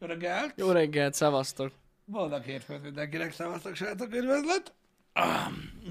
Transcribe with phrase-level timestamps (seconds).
[0.00, 0.52] Jó reggelt!
[0.56, 1.72] Jó reggelt, szevasztok!
[2.04, 4.72] Boldog hétfőt mindenkinek, szevasztok, srácok, üdvözlet!
[5.12, 5.46] Ah,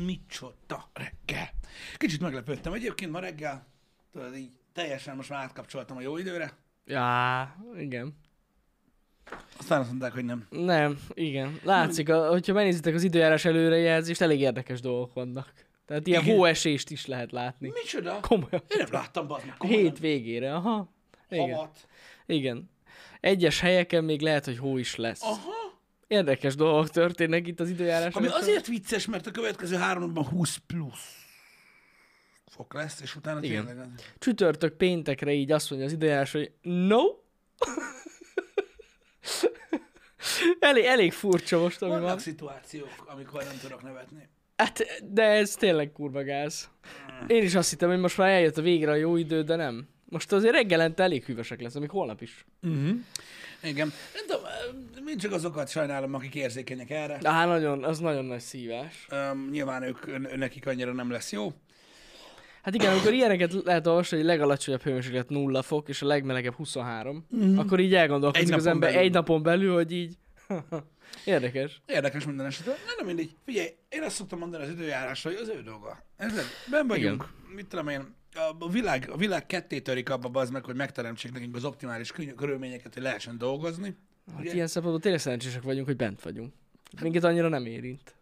[0.05, 1.49] micsoda reggel!
[1.97, 3.65] Kicsit meglepődtem egyébként ma reggel,
[4.11, 8.17] tudod így teljesen most már átkapcsoltam a jó időre, Já, igen.
[9.57, 10.47] aztán azt mondták, hogy nem.
[10.49, 11.59] Nem, igen.
[11.63, 15.53] Látszik, a, hogyha megnézitek az időjárás előrejelzést, elég érdekes dolgok vannak.
[15.85, 16.35] Tehát ilyen Igen.
[16.35, 17.71] hóesést is lehet látni.
[17.73, 18.19] Micsoda?
[18.19, 18.63] Komolyan.
[18.67, 19.69] Én nem láttam, bazd meg.
[19.69, 20.89] Hét végére, aha.
[21.29, 21.53] Igen.
[21.53, 21.87] Havat.
[22.25, 22.69] Igen.
[23.19, 25.23] Egyes helyeken még lehet, hogy hó is lesz.
[25.23, 25.81] Aha.
[26.07, 28.13] Érdekes dolgok történnek itt az időjárás.
[28.13, 28.39] Ami előtt.
[28.39, 31.19] azért vicces, mert a következő három napban 20 plusz
[32.59, 33.65] fok lesz, és utána Igen.
[33.65, 33.87] tényleg...
[34.17, 37.01] Csütörtök péntekre így azt mondja az időjárás, hogy no.
[40.59, 42.19] elég, elég furcsa most, ami Vannak van.
[42.19, 44.29] szituációk, amikor nem tudok nevetni.
[44.55, 46.69] Hát, de ez tényleg kurva gáz.
[47.27, 49.87] Én is azt hittem, hogy most már eljött a végre a jó idő, de nem.
[50.09, 52.45] Most azért reggelente elég hűvösek lesz, amik holnap is.
[52.61, 52.97] Uh-huh.
[53.63, 53.93] Igen.
[54.13, 54.41] Nem tudom,
[55.03, 57.19] mind csak azokat sajnálom, akik érzékenyek erre.
[57.23, 59.07] Á, nagyon, az nagyon nagy szívás.
[59.11, 61.53] Um, nyilván ők, ön, nekik annyira nem lesz jó.
[62.61, 67.25] Hát igen, amikor ilyeneket lehet olvasni, hogy legalacsonyabb hőmérséklet 0 fok, és a legmelegebb 23,
[67.29, 67.59] uh-huh.
[67.59, 69.05] akkor így elgondolkozik Egy az ember belül.
[69.05, 70.17] egy napon belül, hogy így...
[71.25, 71.81] Érdekes.
[71.85, 72.75] Érdekes minden esetben.
[72.85, 73.35] Na, nem mindegy.
[73.45, 76.03] Figyelj, én azt szoktam mondani az időjárásra, hogy az ő dolga.
[76.17, 76.33] Ez
[76.71, 77.23] ben vagyunk.
[77.41, 77.55] Igen.
[77.55, 78.13] Mit tudom én,
[78.59, 82.35] a világ, a világ ketté törik abba az meg, hogy megteremtsék nekünk az optimális kö-
[82.35, 83.95] körülményeket, hogy lehessen dolgozni.
[84.31, 84.53] Hát Ugye?
[84.53, 86.53] ilyen szempontból tényleg szerencsések vagyunk, hogy bent vagyunk.
[87.01, 88.15] Minket annyira nem érint.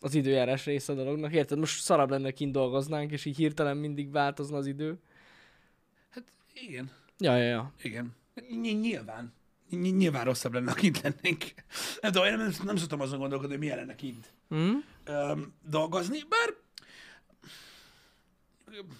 [0.00, 1.32] Az időjárás része a dolognak.
[1.32, 1.58] Érted?
[1.58, 4.98] Most szarabb lenne, kint dolgoznánk, és így hirtelen mindig változna az idő.
[6.10, 7.72] Hát igen, Ja, ja, ja.
[7.82, 8.14] igen.
[8.34, 9.32] Ny- nyilván.
[9.70, 11.44] Ny- nyilván rosszabb lenne, ha kint lennénk.
[12.00, 14.32] Nem tudom, én nem, nem szoktam azon gondolkodni, hogy milyen lenne kint.
[15.04, 16.54] Öm, dolgozni, bár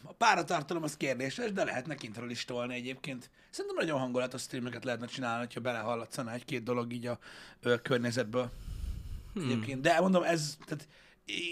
[0.02, 3.30] a páratartalom az kérdéses, de lehetne kintről is tolni egyébként.
[3.50, 7.18] Szerintem nagyon hangulatos streameket lehetne csinálni, hogyha belehallatszana egy-két dolog így a
[7.60, 8.50] ö, környezetből.
[9.34, 9.44] Hmm.
[9.44, 9.80] Egyébként.
[9.80, 10.88] De mondom, ez, tehát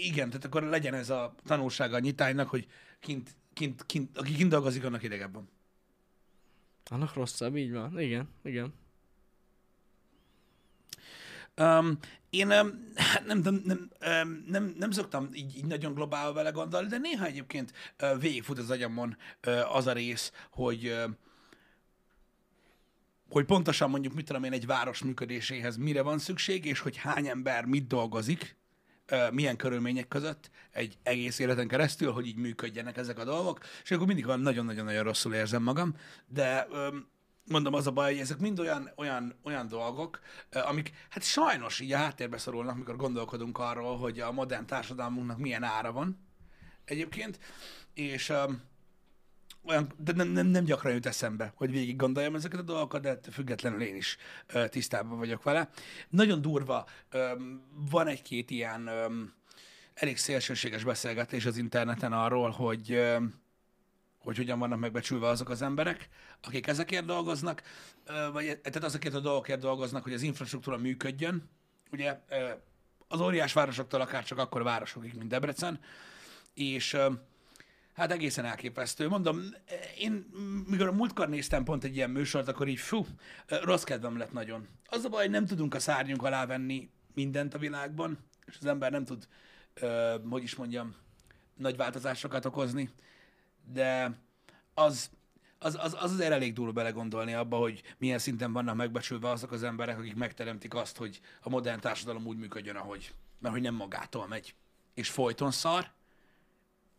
[0.03, 2.67] igen, tehát akkor legyen ez a tanulsága a nyitánynak, hogy
[2.99, 5.49] kint, kint, kint, aki kint dolgozik, annak idegebben.
[6.89, 7.99] Annak rosszabb, így van.
[7.99, 8.73] Igen, igen.
[11.57, 11.97] Um,
[12.29, 12.91] én um,
[13.25, 13.89] nem, nem, nem,
[14.23, 18.57] um, nem, nem szoktam így, így nagyon globálba vele gondolni, de néha egyébként uh, végigfut
[18.57, 19.17] az agyamon
[19.47, 21.09] uh, az a rész, hogy uh,
[23.29, 27.27] hogy pontosan mondjuk, mit tudom én, egy város működéséhez mire van szükség, és hogy hány
[27.27, 28.57] ember mit dolgozik,
[29.31, 34.07] milyen körülmények között egy egész életen keresztül, hogy így működjenek ezek a dolgok, és akkor
[34.07, 35.95] mindig van nagyon-nagyon-nagyon rosszul érzem magam,
[36.27, 36.67] de
[37.47, 40.19] mondom, az a baj, hogy ezek mind olyan, olyan, olyan dolgok,
[40.51, 45.63] amik hát sajnos így a háttérbe szorulnak, mikor gondolkodunk arról, hogy a modern társadalmunknak milyen
[45.63, 46.25] ára van
[46.85, 47.39] egyébként,
[47.93, 48.61] és um,
[49.63, 53.09] olyan, de nem, nem, nem gyakran jut eszembe, hogy végig gondoljam ezeket a dolgokat, de
[53.09, 54.17] ettől függetlenül én is
[54.53, 55.69] uh, tisztában vagyok vele.
[56.09, 59.33] Nagyon durva, um, van egy-két ilyen um,
[59.93, 63.43] elég szélsőséges beszélgetés az interneten arról, hogy um,
[64.25, 66.09] hogy hogyan vannak megbecsülve azok az emberek,
[66.41, 67.61] akik ezekért dolgoznak,
[68.31, 71.49] vagy tehát azokért a dolgokért dolgoznak, hogy az infrastruktúra működjön.
[71.91, 72.19] Ugye
[73.07, 75.79] az óriás városoktól akár csak akkor városokig, mint Debrecen,
[76.53, 76.97] és
[77.93, 79.07] hát egészen elképesztő.
[79.07, 79.41] Mondom,
[79.97, 80.25] én
[80.67, 83.05] mikor a múltkor néztem pont egy ilyen műsort, akkor így fú,
[83.47, 84.67] rossz kedvem lett nagyon.
[84.85, 88.91] Az a baj, nem tudunk a szárnyunk alá venni mindent a világban, és az ember
[88.91, 89.27] nem tud,
[90.29, 90.95] hogy is mondjam,
[91.55, 92.89] nagy változásokat okozni
[93.73, 94.19] de
[94.73, 95.09] az,
[95.59, 99.63] az, az, az azért elég durva belegondolni abba, hogy milyen szinten vannak megbecsülve azok az
[99.63, 103.13] emberek, akik megteremtik azt, hogy a modern társadalom úgy működjön, ahogy.
[103.39, 104.55] Mert hogy nem magától megy.
[104.93, 105.91] És folyton szar,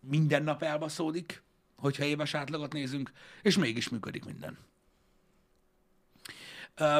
[0.00, 1.42] minden nap elbaszódik,
[1.76, 3.12] hogyha éves átlagot nézünk,
[3.42, 4.58] és mégis működik minden.
[6.74, 6.98] Ö,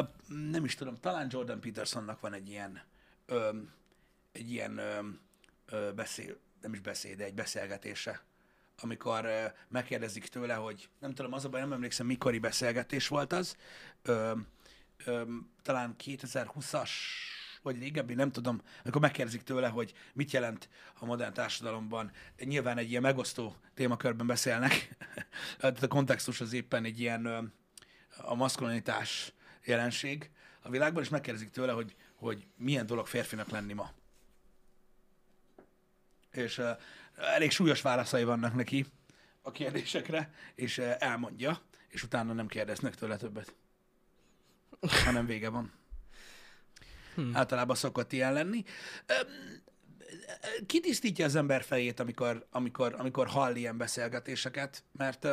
[0.51, 2.81] nem is tudom, talán Jordan Petersonnak van egy ilyen,
[3.25, 3.57] ö,
[4.31, 4.99] egy ilyen ö,
[5.65, 8.21] ö, beszél, nem is beszéd, de egy beszélgetése,
[8.81, 9.29] amikor
[9.67, 13.57] megkérdezik tőle, hogy nem tudom, az a baj, nem emlékszem, mikori beszélgetés volt az,
[14.01, 14.31] ö,
[15.05, 15.21] ö,
[15.61, 16.89] talán 2020-as,
[17.61, 20.69] vagy régebbi, nem tudom, amikor megkérdezik tőle, hogy mit jelent
[20.99, 22.11] a modern társadalomban.
[22.39, 24.95] Nyilván egy ilyen megosztó témakörben beszélnek,
[25.59, 27.53] tehát a kontextus az éppen egy ilyen
[28.17, 29.33] a maszkulinitás
[29.63, 30.31] jelenség
[30.61, 33.91] a világban, és megkérdezik tőle, hogy, hogy milyen dolog férfinak lenni ma.
[36.31, 36.61] És
[37.17, 38.85] elég súlyos válaszai vannak neki
[39.41, 43.55] a kérdésekre, és uh, elmondja, és utána nem kérdeznek tőle többet.
[45.05, 45.73] Hanem vége van.
[47.15, 47.35] Hmm.
[47.35, 48.63] Általában szokott ilyen lenni.
[50.65, 55.27] Kitisztítja az ember fejét, amikor, amikor, amikor hall ilyen beszélgetéseket, mert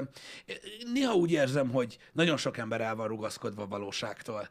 [0.93, 4.49] néha úgy érzem, hogy nagyon sok ember el van rugaszkodva a valóságtól,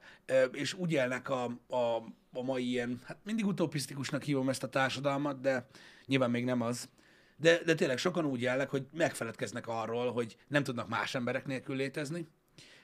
[0.52, 1.96] és úgy élnek a, a,
[2.34, 5.68] a mai ilyen, hát mindig utopisztikusnak hívom ezt a társadalmat, de
[6.06, 6.90] nyilván még nem az,
[7.44, 11.76] de, de tényleg sokan úgy élnek, hogy megfeledkeznek arról, hogy nem tudnak más emberek nélkül
[11.76, 12.28] létezni,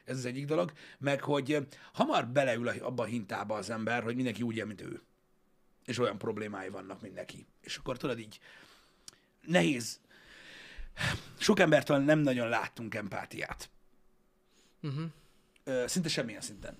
[0.05, 1.59] ez az egyik dolog, meg hogy ö,
[1.93, 5.01] hamar beleül abba a hintába az ember, hogy mindenki úgy él, mint ő
[5.89, 7.47] és olyan problémái vannak, mint neki.
[7.61, 8.39] És akkor tudod így,
[9.45, 9.99] nehéz.
[11.37, 13.69] Sok embertől nem nagyon láttunk empátiát.
[14.81, 15.85] Uh-huh.
[15.85, 16.77] Szinte semmilyen szinten.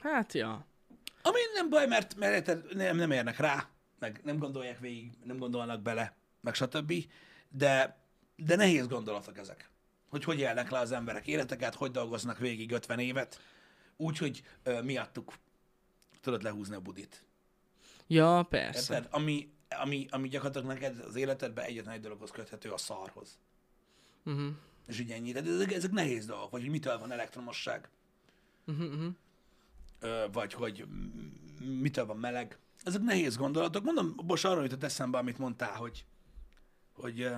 [0.00, 0.66] Hát ja.
[1.22, 3.68] Ami nem baj, mert, mert nem, nem érnek rá,
[3.98, 6.92] meg nem gondolják végig, nem gondolnak bele, meg stb.
[7.48, 7.98] De,
[8.36, 9.70] de nehéz gondolatok ezek.
[10.08, 13.40] Hogy hogy élnek le az emberek életeket, hogy dolgoznak végig 50 évet,
[13.96, 15.34] úgy, hogy ö, miattuk
[16.20, 17.24] tudod lehúzni a budit.
[18.06, 18.94] Ja, persze.
[18.94, 19.12] Érted?
[19.12, 23.38] Ami, ami, ami gyakorlatilag neked az életedben egyetlen egy dologhoz köthető, a szarhoz.
[24.24, 24.52] Uh-huh.
[24.86, 25.32] És így ennyi.
[25.32, 27.88] De ezek, ezek nehéz dolgok, vagy hogy mitől van elektromosság,
[28.66, 29.12] Uh-huh, uh-huh.
[30.00, 30.86] ö, vagy hogy
[31.80, 32.58] mitől van meleg.
[32.82, 33.84] Ezek nehéz gondolatok.
[33.84, 36.04] Mondom, most arra jutott eszembe, amit mondtál, hogy,
[36.94, 37.30] hogy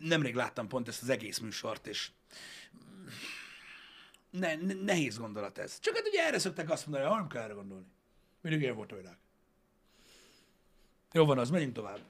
[0.00, 2.10] nemrég láttam pont ezt az egész műsort, és
[4.30, 5.78] ne, ne, nehéz gondolat ez.
[5.78, 7.86] Csak hát ugye erre szokták azt mondani, hogy nem kell erre gondolni.
[8.40, 9.16] Mindig ilyen volt a világ.
[11.12, 12.00] Jó van az, menjünk tovább.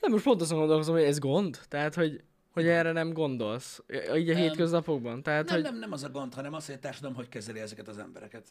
[0.00, 1.60] De most pont azon gondolkozom, hogy ez gond?
[1.68, 2.22] Tehát, hogy,
[2.52, 3.82] hogy erre nem gondolsz?
[4.16, 5.22] Így a hétköznapokban?
[5.22, 5.64] Tehát, Nem, hogy...
[5.64, 8.48] nem, nem az a gond, hanem az, hogy a társadalom hogy kezeli ezeket az embereket.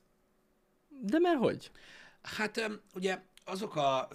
[1.02, 1.72] De mert hogy?
[2.22, 4.08] Hát ugye azok a,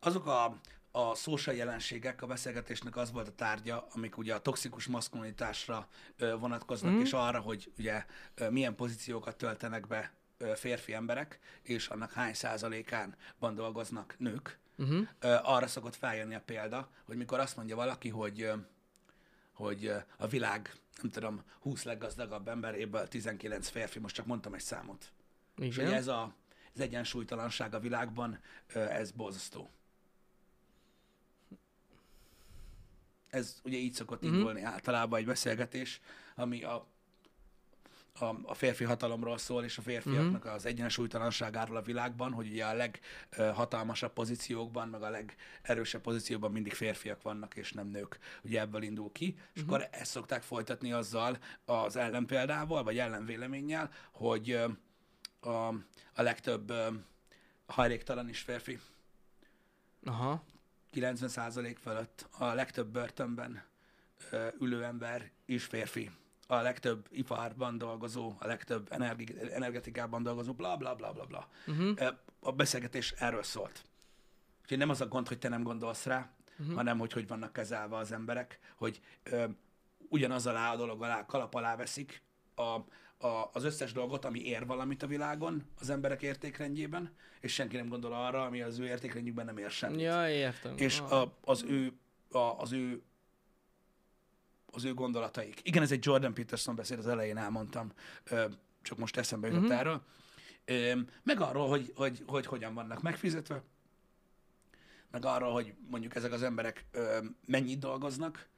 [0.00, 0.60] azok a,
[0.96, 5.88] a social jelenségek, a beszélgetésnek az volt a tárgya, amik ugye a toxikus maszkulinitásra
[6.38, 7.00] vonatkoznak, mm.
[7.00, 8.04] és arra, hogy ugye
[8.50, 10.12] milyen pozíciókat töltenek be
[10.54, 14.58] férfi emberek, és annak hány százalékánban dolgoznak nők.
[14.76, 15.06] Uh-huh.
[15.42, 18.50] Arra szokott feljönni a példa, hogy mikor azt mondja valaki, hogy
[19.52, 25.12] hogy a világ, nem tudom, 20 leggazdagabb emberéből 19 férfi, most csak mondtam egy számot.
[25.56, 25.96] És hogy Igen.
[25.96, 26.34] ez a,
[26.74, 28.40] az egyensúlytalanság a világban,
[28.74, 29.70] ez borzasztó.
[33.34, 34.34] Ez ugye így szokott Mhm.
[34.34, 36.00] indulni általában egy beszélgetés,
[36.34, 36.86] ami a,
[38.18, 40.52] a, a férfi hatalomról szól, és a férfiaknak Mhm.
[40.54, 47.22] az egyensúlytalanságáról a világban, hogy ugye a leghatalmasabb pozíciókban, meg a legerősebb pozícióban mindig férfiak
[47.22, 48.18] vannak, és nem nők.
[48.42, 49.70] Ugye ebből indul ki, és Mhm.
[49.70, 54.50] akkor ezt szokták folytatni azzal az ellenpéldával, vagy ellenvéleménnyel, hogy
[55.40, 55.66] a,
[56.14, 56.72] a legtöbb
[57.66, 58.78] hajléktalan is férfi,
[60.04, 60.44] Aha.
[60.94, 62.28] 90% fölött.
[62.38, 63.62] A legtöbb börtönben
[64.30, 66.10] ö, ülő ember is férfi.
[66.46, 71.48] A legtöbb iparban dolgozó, a legtöbb energi- energetikában dolgozó, bla bla bla bla bla.
[71.66, 72.08] Uh-huh.
[72.40, 73.84] A beszélgetés erről szólt.
[74.62, 76.74] Úgyhogy nem az a gond, hogy te nem gondolsz rá, uh-huh.
[76.74, 79.44] hanem hogy hogy vannak kezelve az emberek, hogy ö,
[80.08, 82.22] ugyanaz alá a dolog alá, kalap alá veszik
[82.54, 82.78] a,
[83.18, 87.88] a, az összes dolgot, ami ér valamit a világon az emberek értékrendjében, és senki nem
[87.88, 90.00] gondol arra, ami az ő értékrendjükben nem ér semmit.
[90.00, 90.74] Ja, értem.
[90.76, 91.12] És Ah.
[91.12, 91.92] a, az ő
[92.30, 93.02] a, az ő
[94.66, 95.60] az ő gondolataik.
[95.62, 97.92] Igen, ez egy Jordan Peterson beszéd, az elején elmondtam,
[98.82, 99.72] csak most eszembe jutott Mhm.
[99.72, 100.02] erről.
[101.22, 103.62] Meg arról, hogy, hogy, hogy hogyan vannak megfizetve,
[105.10, 106.84] meg arról, hogy mondjuk ezek az emberek
[107.46, 108.48] mennyit dolgoznak,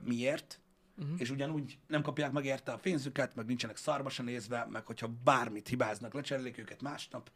[0.00, 0.60] miért,
[0.98, 1.20] Uh-huh.
[1.20, 5.10] és ugyanúgy nem kapják meg érte a pénzüket, meg nincsenek szarba se nézve, meg hogyha
[5.24, 7.30] bármit hibáznak, lecserélik őket másnap,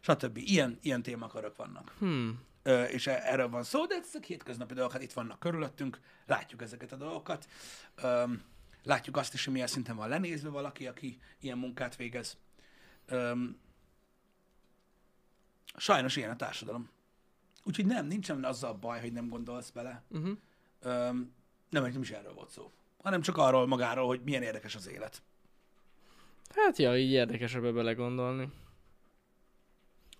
[0.00, 0.36] stb.
[0.36, 1.94] Ilyen, ilyen témakörök vannak.
[1.98, 2.40] Hmm.
[2.62, 6.62] Ö, és e- erről van szó, de ezek hétköznapi dolgok, hát itt vannak körülöttünk, látjuk
[6.62, 7.48] ezeket a dolgokat.
[7.94, 8.42] Öm,
[8.82, 12.36] látjuk azt is, hogy milyen szinten van lenézve valaki, aki ilyen munkát végez.
[13.06, 13.58] Öm,
[15.76, 16.90] sajnos ilyen a társadalom.
[17.64, 20.02] Úgyhogy nem, nincsen azzal baj, hogy nem gondolsz bele.
[20.08, 20.36] Uh-huh.
[20.80, 21.32] Öm,
[21.70, 25.22] nem, nem is erről volt szó, hanem csak arról magáról, hogy milyen érdekes az élet.
[26.54, 28.48] Hát ja, így érdekes ebbe belegondolni.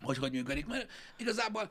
[0.01, 1.71] hogy hogy működik, mert igazából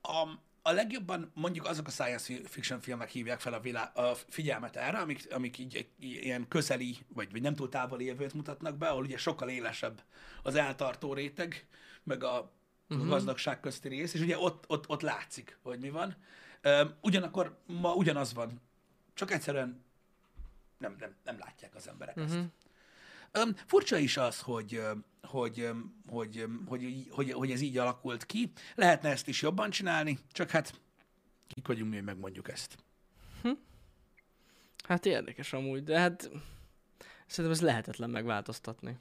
[0.00, 0.28] a,
[0.62, 4.76] a legjobban mondjuk azok a science fi- fiction filmek hívják fel a, vilá, a figyelmet
[4.76, 9.02] erre, amik, amik így, ilyen közeli, vagy, vagy nem túl távoli jövőt mutatnak be, ahol
[9.02, 10.02] ugye sokkal élesebb
[10.42, 11.66] az eltartó réteg,
[12.02, 12.52] meg a,
[12.88, 13.08] uh-huh.
[13.08, 16.16] gazdagság közti rész, és ugye ott, ott, ott látszik, hogy mi van.
[17.00, 18.60] Ugyanakkor ma ugyanaz van,
[19.14, 19.83] csak egyszerűen
[20.78, 22.34] nem, nem, nem látják az emberek ezt.
[22.34, 22.46] Uh-huh.
[23.32, 24.82] Öm, furcsa is az, hogy,
[25.22, 25.70] hogy,
[26.06, 28.52] hogy, hogy, hogy, hogy, ez így alakult ki.
[28.74, 30.80] Lehetne ezt is jobban csinálni, csak hát
[31.46, 32.76] kik vagyunk mi, hogy megmondjuk ezt.
[34.84, 36.30] Hát érdekes amúgy, de hát
[37.26, 38.98] szerintem ez lehetetlen megváltoztatni.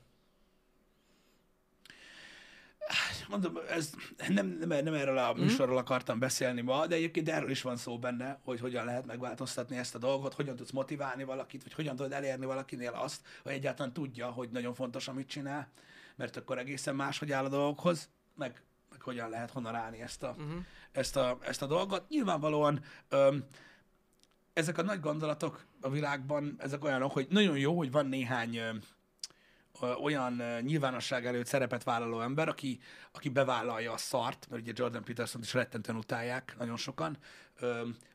[3.29, 3.93] Mondom, ez
[4.27, 7.99] nem, nem, nem erről a műsorról akartam beszélni ma, de egyébként erről is van szó
[7.99, 12.11] benne, hogy hogyan lehet megváltoztatni ezt a dolgot, hogyan tudsz motiválni valakit, vagy hogyan tudod
[12.11, 15.67] elérni valakinél azt, hogy egyáltalán tudja, hogy nagyon fontos, amit csinál,
[16.15, 20.63] mert akkor egészen máshogy áll a dolgokhoz, meg, meg hogyan lehet honorálni ezt a, uh-huh.
[20.91, 22.09] ezt a, ezt a dolgot.
[22.09, 23.45] Nyilvánvalóan öm,
[24.53, 28.69] ezek a nagy gondolatok a világban, ezek olyanok, hogy nagyon jó, hogy van néhány ö,
[28.69, 28.75] ö,
[29.81, 32.79] olyan nyilvánosság előtt szerepet vállaló ember, aki,
[33.11, 37.17] aki bevállalja a szart, mert ugye Jordan Peterson is rettentően utálják nagyon sokan,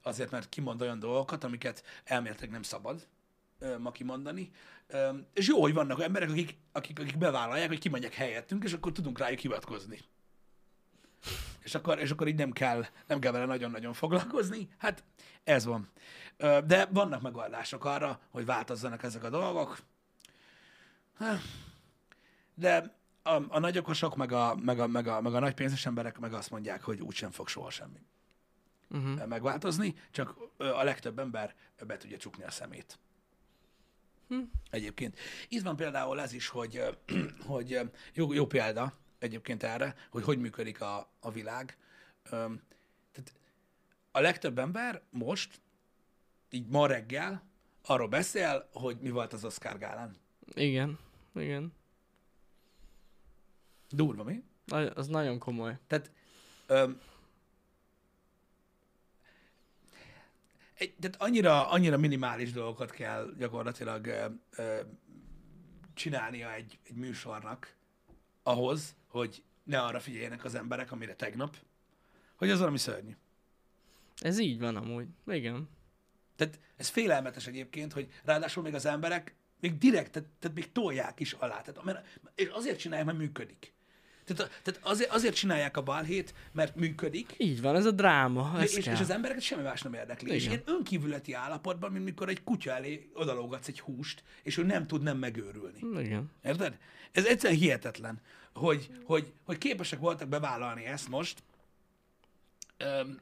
[0.03, 3.07] azért, mert kimond olyan dolgokat, amiket elméletileg nem szabad
[3.79, 4.51] ma kimondani.
[5.33, 9.19] És jó, hogy vannak emberek, akik, akik, akik bevállalják, hogy kimondják helyettünk, és akkor tudunk
[9.19, 9.99] rájuk hivatkozni.
[11.63, 14.69] És akkor, és akkor így nem kell, nem kell vele nagyon-nagyon foglalkozni.
[14.79, 15.05] Hát
[15.45, 15.89] ez van.
[16.67, 19.79] De vannak megoldások arra, hogy változzanak ezek a dolgok.
[22.55, 25.87] De a, a nagy okosok, meg a, meg, a, meg, a, meg a nagy pénzes
[25.87, 28.07] emberek meg azt mondják, hogy úgysem fog soha semmi
[28.91, 29.27] Uh-huh.
[29.27, 31.55] megváltozni, csak a legtöbb ember
[31.87, 32.99] be tudja csukni a szemét.
[34.29, 34.41] Hm.
[34.71, 35.19] Egyébként.
[35.49, 36.99] Itt van például ez is, hogy,
[37.47, 37.81] hogy
[38.15, 41.77] jó, jó példa egyébként erre, hogy hogy működik a, a világ.
[43.13, 43.35] Tehát
[44.13, 45.61] a legtöbb ember most,
[46.51, 47.43] így ma reggel,
[47.83, 50.17] arról beszél, hogy mi volt az Oscar gálán.
[50.55, 50.99] Igen,
[51.41, 51.73] igen.
[53.89, 54.43] Durva, mi?
[54.95, 55.79] Az nagyon komoly.
[55.87, 56.11] Tehát,
[56.67, 57.01] öm,
[60.75, 64.27] egy, tehát annyira, annyira minimális dolgokat kell gyakorlatilag ö,
[64.57, 64.81] ö,
[65.95, 67.77] csinálnia egy, egy műsornak
[68.43, 71.57] ahhoz, hogy ne arra figyeljenek az emberek, amire tegnap,
[72.37, 73.17] hogy az valami szörnyű.
[74.19, 75.07] Ez így van amúgy.
[75.27, 75.69] Igen.
[76.37, 81.21] Tehát ez félelmetes egyébként, hogy ráadásul még az emberek még direkt, tehát, tehát még tolják
[81.21, 81.61] is alá.
[81.61, 83.73] Tehát, mert, és azért csinálják, mert működik.
[84.35, 88.61] Tehát, tehát azért, azért csinálják a balhét, mert működik, Így van, ez a dráma.
[88.61, 88.95] Ez és, kell.
[88.95, 90.31] és az embereket semmi más nem érdekli.
[90.31, 90.53] És Igen.
[90.53, 95.03] ilyen önkívületi állapotban, mint mikor egy kutya elé odalógatsz egy húst, és ő nem tud
[95.03, 95.79] nem megőrülni.
[96.01, 96.31] Igen.
[96.45, 96.79] Érted?
[97.13, 98.21] Ez egyszerűen hihetetlen,
[98.55, 101.43] hogy, hogy, hogy képesek voltak bevállalni ezt most.
[102.77, 103.21] Öm,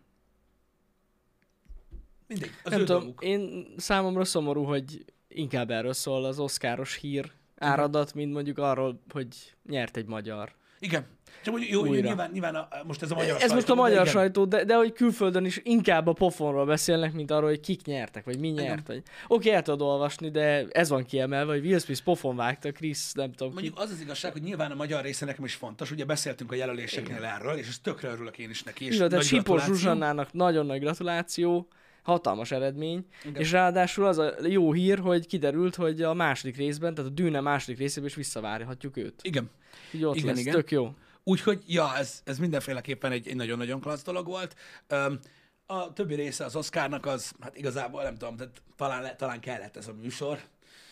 [2.26, 3.22] mindegy, az Nem ő tudom, dolguk.
[3.22, 5.04] én számomra szomorú, hogy
[5.36, 9.28] inkább erről szól az oszkáros hír áradat, mint mondjuk arról, hogy
[9.68, 10.54] nyert egy magyar.
[10.78, 11.06] Igen.
[11.44, 12.06] Csak mondjuk, jó, Újra.
[12.06, 14.12] nyilván, nyilván a, most ez a magyar Ez most a sajtó, de magyar igen.
[14.12, 18.24] sajtó, de, de hogy külföldön is inkább a pofonról beszélnek, mint arról, hogy kik nyertek,
[18.24, 18.86] vagy mi nyert.
[18.86, 19.02] Vagy...
[19.28, 23.32] Oké, el tudod olvasni, de ez van kiemelve, hogy Will Smith pofon vágta, Chris, nem
[23.32, 23.60] tudom ki.
[23.60, 25.90] Mondjuk az az igazság, hogy nyilván a magyar része nekem is fontos.
[25.90, 28.86] Ugye beszéltünk a jelöléseknél erről, és ezt tökre örülök én is neki.
[28.86, 29.64] És Igen, tehát Sipos.
[29.64, 31.68] Zsuzsannának nagyon nagy gratuláció,
[32.06, 33.40] hatalmas eredmény, Igen.
[33.40, 37.40] és ráadásul az a jó hír, hogy kiderült, hogy a második részben, tehát a Dűne
[37.40, 39.20] második részében is visszavárhatjuk őt.
[39.22, 39.50] Igen.
[39.92, 40.54] Így ott Igen, lesz, igen.
[40.54, 40.94] tök jó.
[41.24, 44.54] Úgyhogy, ja, ez, ez mindenféleképpen egy, egy nagyon-nagyon klassz dolog volt.
[44.88, 45.18] Öm,
[45.66, 49.88] a többi része az Oscarnak az, hát igazából nem tudom, tehát talán, talán kellett ez
[49.88, 50.38] a műsor,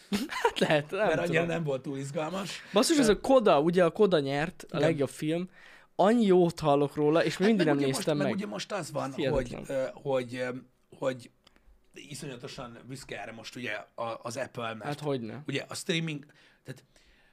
[0.42, 2.62] Hát lehet, nem mert annyira nem volt túl izgalmas.
[2.72, 4.88] Basszus, ez a Koda, ugye a Koda nyert, a Igen.
[4.88, 5.48] legjobb film,
[5.96, 8.26] annyi jót hallok róla, és még mindig nem néztem most, meg.
[8.26, 9.90] Meg ugye most az van, hogy, Hihetetlen.
[9.94, 10.44] hogy,
[10.98, 11.30] hogy
[11.94, 13.76] iszonyatosan büszke erre most ugye
[14.22, 15.42] az Apple, mert Hát hogyne.
[15.46, 16.24] ugye a streaming,
[16.64, 16.84] tehát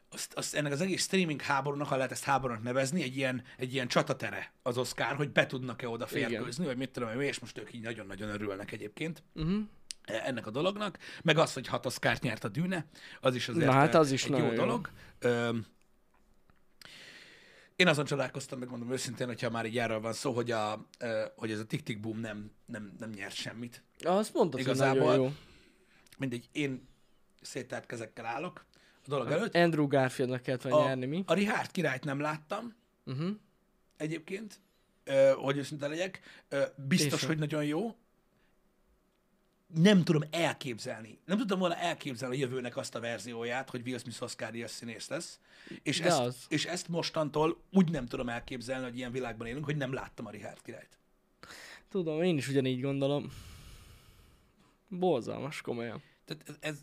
[0.10, 3.74] azt, azt, ennek az egész streaming háborúnak, ha lehet ezt háborúnak nevezni, egy ilyen, egy
[3.74, 7.58] ilyen csatatere az Oscar, hogy be tudnak-e oda férkőzni, vagy mit tudom én, és most
[7.58, 9.62] ők így nagyon-nagyon örülnek egyébként Uh-huh.
[10.06, 12.86] ennek a dolognak, meg az, hogy hat Oscárt nyert a Dűne,
[13.22, 14.54] az is azért Na hát az is egy jó jó.
[14.54, 14.90] dolog.
[15.20, 15.58] Ö,
[17.82, 20.86] én azon csodálkoztam, megmondom őszintén, hogyha már így erről van szó, hogy, a,
[21.36, 23.84] hogy ez a Tick Boom nem, nem, nem nyert semmit.
[24.00, 25.32] Azt mondtad, hogy Igazából- nagyon jó.
[26.18, 26.88] Mindegy, én
[27.42, 28.66] széttárt kezekkel állok
[29.06, 29.56] a dolog előtt.
[29.56, 31.24] Andrew Garfieldnak kellett volna A, nyerni, mi?
[31.26, 33.30] a Richard királyt nem láttam Uh-huh.
[33.98, 34.60] egyébként,
[35.36, 36.20] hogy őszinte legyek.
[36.76, 37.96] Biztos, hogy nagyon jó.
[39.76, 41.20] Nem tudom elképzelni.
[41.26, 45.10] Nem tudtam volna elképzelni a jövőnek azt a verzióját, hogy Will Smith Oscar díjas színész
[45.10, 45.40] lesz.
[45.84, 46.36] És De ezt, az.
[46.48, 50.30] és ezt mostantól úgy nem tudom elképzelni, hogy ilyen világban élünk, hogy nem láttam a
[50.30, 50.98] Richard királyt.
[51.90, 53.32] Tudom, én is ugyanígy gondolom.
[54.88, 56.02] Borzalmas, komolyan.
[56.26, 56.78] Tehát ez, ez,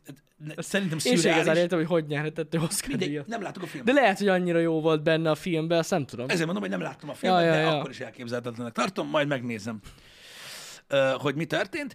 [0.56, 1.62] ez szerintem Én sem igazán szürreális.
[1.62, 3.26] értem, hogy hogy nyerhetett ő Oscar Mindegy, díjat.
[3.26, 3.94] nem látok a filmet.
[3.94, 6.28] De lehet, hogy annyira jó volt benne a filmben, azt nem tudom.
[6.28, 7.78] Ezért mondom, hogy nem láttam a filmet, Ja, ja, de ja.
[7.78, 9.80] akkor is elképzelhetetlenek tartom, majd megnézem,
[11.18, 11.94] hogy mi történt.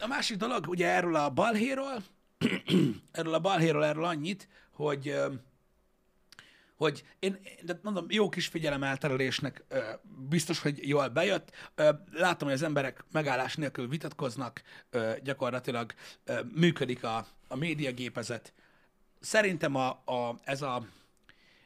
[0.00, 2.02] A másik dolog, ugye erről a balhéról,
[3.12, 5.14] erről a balhéról, erről annyit, hogy
[6.76, 9.78] hogy én, de mondom, jó kis figyelemelterelésnek ö,
[10.28, 11.72] biztos, hogy jól bejött.
[12.12, 14.62] Látom, hogy az emberek megállás nélkül vitatkoznak,
[15.22, 15.92] gyakorlatilag
[16.54, 18.52] működik a, a médiagépezet.
[19.20, 20.86] Szerintem a, a, ez a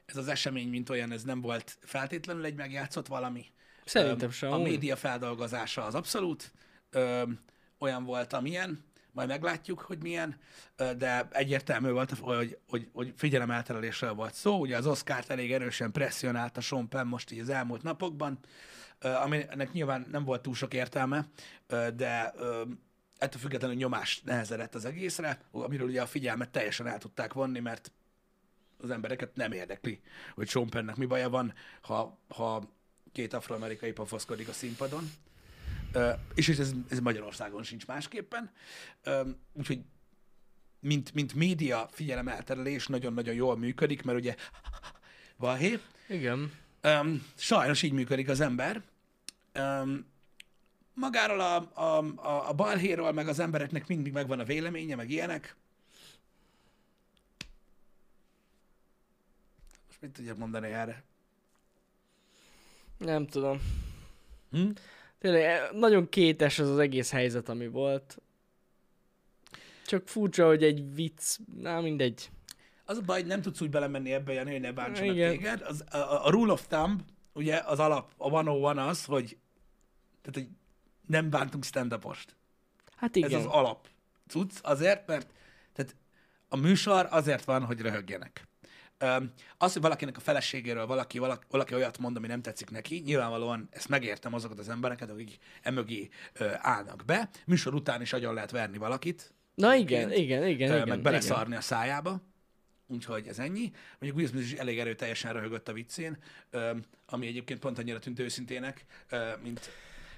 [0.06, 3.46] ez az esemény, mint olyan, ez nem volt feltétlenül egy megjátszott valami.
[3.84, 4.52] Szerintem sem.
[4.52, 6.52] A média feldolgozása az abszolút
[6.90, 7.40] öm,
[7.78, 10.38] olyan volt, amilyen, majd meglátjuk, hogy milyen,
[10.76, 14.60] ö, de egyértelmű volt, hogy, hogy, hogy figyelemelterelésről volt szó.
[14.60, 18.38] Ugye az Oscar-t elég erősen presszionálta Sean Penn most így az elmúlt napokban,
[18.98, 21.26] ö, aminek nyilván nem volt túl sok értelme,
[21.66, 22.62] ö, de ö,
[23.18, 27.92] ettől függetlenül nyomás nehezedett az egészre, amiről ugye a figyelmet teljesen el tudták vonni, mert
[28.78, 30.00] az embereket nem érdekli,
[30.34, 32.70] hogy Sean Pennnek mi baja van, ha, ha
[33.12, 35.10] két afroamerikai pofoszkodik a színpadon.
[36.34, 38.50] És ez, ez Magyarországon sincs másképpen.
[39.52, 39.80] Úgyhogy
[40.80, 44.34] mint, mint média figyelemelterelés nagyon-nagyon jól működik, mert ugye
[45.36, 46.52] valhé, Igen.
[46.80, 48.82] Öm, sajnos így működik az ember.
[49.52, 50.06] Öm,
[50.94, 55.56] magáról a, a, a, a balhéról, meg az embereknek mindig megvan a véleménye, meg ilyenek.
[59.86, 61.04] Most mit tudjak mondani erre?
[62.98, 63.60] Nem tudom.
[64.50, 64.70] Hm?
[65.18, 68.18] Tényleg eh, nagyon kétes az az egész helyzet, ami volt.
[69.86, 72.30] Csak furcsa, hogy egy vicc, na mindegy.
[72.84, 75.30] Az a baj, hogy nem tudsz úgy belemenni ebbe, Jani, hogy ne bántsanak Igen.
[75.30, 75.60] téged.
[75.60, 77.00] Az, a, a, rule of thumb,
[77.32, 79.36] ugye az alap, a 101 az, hogy,
[80.22, 80.48] tehát, hogy
[81.06, 81.92] nem bántunk stand
[82.96, 83.40] Hát Ez igen.
[83.40, 83.88] az alap
[84.28, 85.28] cucc, azért, mert
[85.72, 85.96] tehát
[86.48, 88.48] a műsor azért van, hogy röhögjenek.
[89.58, 93.68] Az, hogy valakinek a feleségéről valaki, valaki, valaki olyat mond, ami nem tetszik neki, nyilvánvalóan
[93.70, 96.08] ezt megértem azokat az embereket, akik emögé
[96.58, 97.28] állnak be.
[97.46, 100.78] Műsor után is agyon lehet verni valakit, Na igen, egyébként, igen, igen, igen.
[100.78, 101.02] meg igen.
[101.02, 102.20] beleszarni a szájába.
[102.86, 103.72] Úgyhogy ez ennyi.
[103.98, 106.18] Mondjuk Will Smith is elég erőteljesen röhögött a viccén,
[107.06, 108.84] ami egyébként pont annyira tűnt őszintének,
[109.42, 109.70] mint,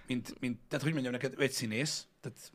[0.07, 2.53] mint, mint, tehát hogy mondjam neked, ő egy színész, tehát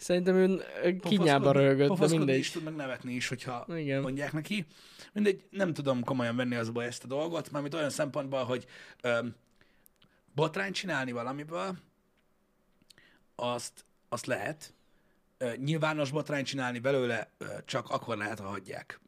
[0.00, 2.38] Szerintem ő ö, kinyába röhögött, de mindegy.
[2.38, 4.00] is tud, meg nevetni is, hogyha Igen.
[4.00, 4.66] mondják neki.
[5.12, 8.66] Mindegy, nem tudom komolyan venni az a baj ezt a dolgot, mármint olyan szempontból, hogy
[9.02, 9.34] öm,
[10.34, 11.78] botrányt csinálni valamiből,
[13.34, 14.74] azt, azt lehet.
[15.38, 19.00] Ö, nyilvános botrányt csinálni belőle ö, csak akkor lehet, ha hagyják.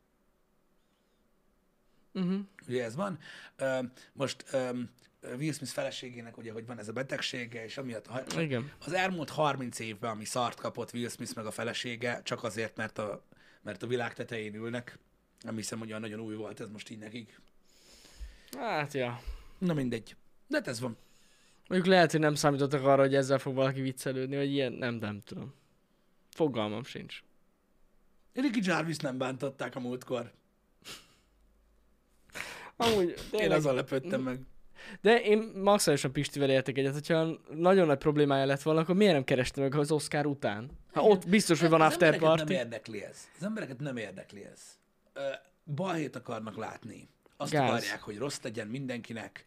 [2.13, 2.41] Uh-huh.
[2.69, 3.19] Ugye ez van.
[3.57, 3.79] Ö,
[4.13, 4.45] most
[5.23, 8.73] Will Smith feleségének ugye, hogy van ez a betegsége, és amiatt ha- Igen.
[8.85, 12.99] az elmúlt 30 évben, ami szart kapott Will Smith meg a felesége, csak azért, mert
[12.99, 13.25] a,
[13.63, 14.99] mert a világ tetején ülnek.
[15.41, 17.41] Nem hiszem, hogy olyan nagyon új volt ez most így nekik.
[18.59, 19.21] Hát ja.
[19.59, 20.17] Na mindegy.
[20.47, 20.97] De hát ez van.
[21.69, 25.21] Mondjuk lehet, hogy nem számítottak arra, hogy ezzel fog valaki viccelődni, vagy ilyen, nem, nem
[25.21, 25.55] tudom.
[26.31, 27.23] Fogalmam sincs.
[28.35, 30.33] Ricky Jarvis nem bántották a múltkor.
[32.77, 34.41] Amúgy, Én tényleg, azon lepődtem meg.
[35.01, 39.25] De én maximálisan Pistivel értek egyet, hogyha nagyon nagy problémája lett volna, akkor miért nem
[39.25, 40.71] kereste meg az Oscar után?
[40.93, 42.39] Ha ott biztos, hogy van az after party.
[42.39, 43.29] nem érdekli ez.
[43.39, 44.79] Az embereket nem érdekli ez.
[45.75, 47.09] Balhét akarnak látni.
[47.37, 47.69] Azt Gáz.
[47.69, 49.45] akarják, hogy rossz legyen mindenkinek.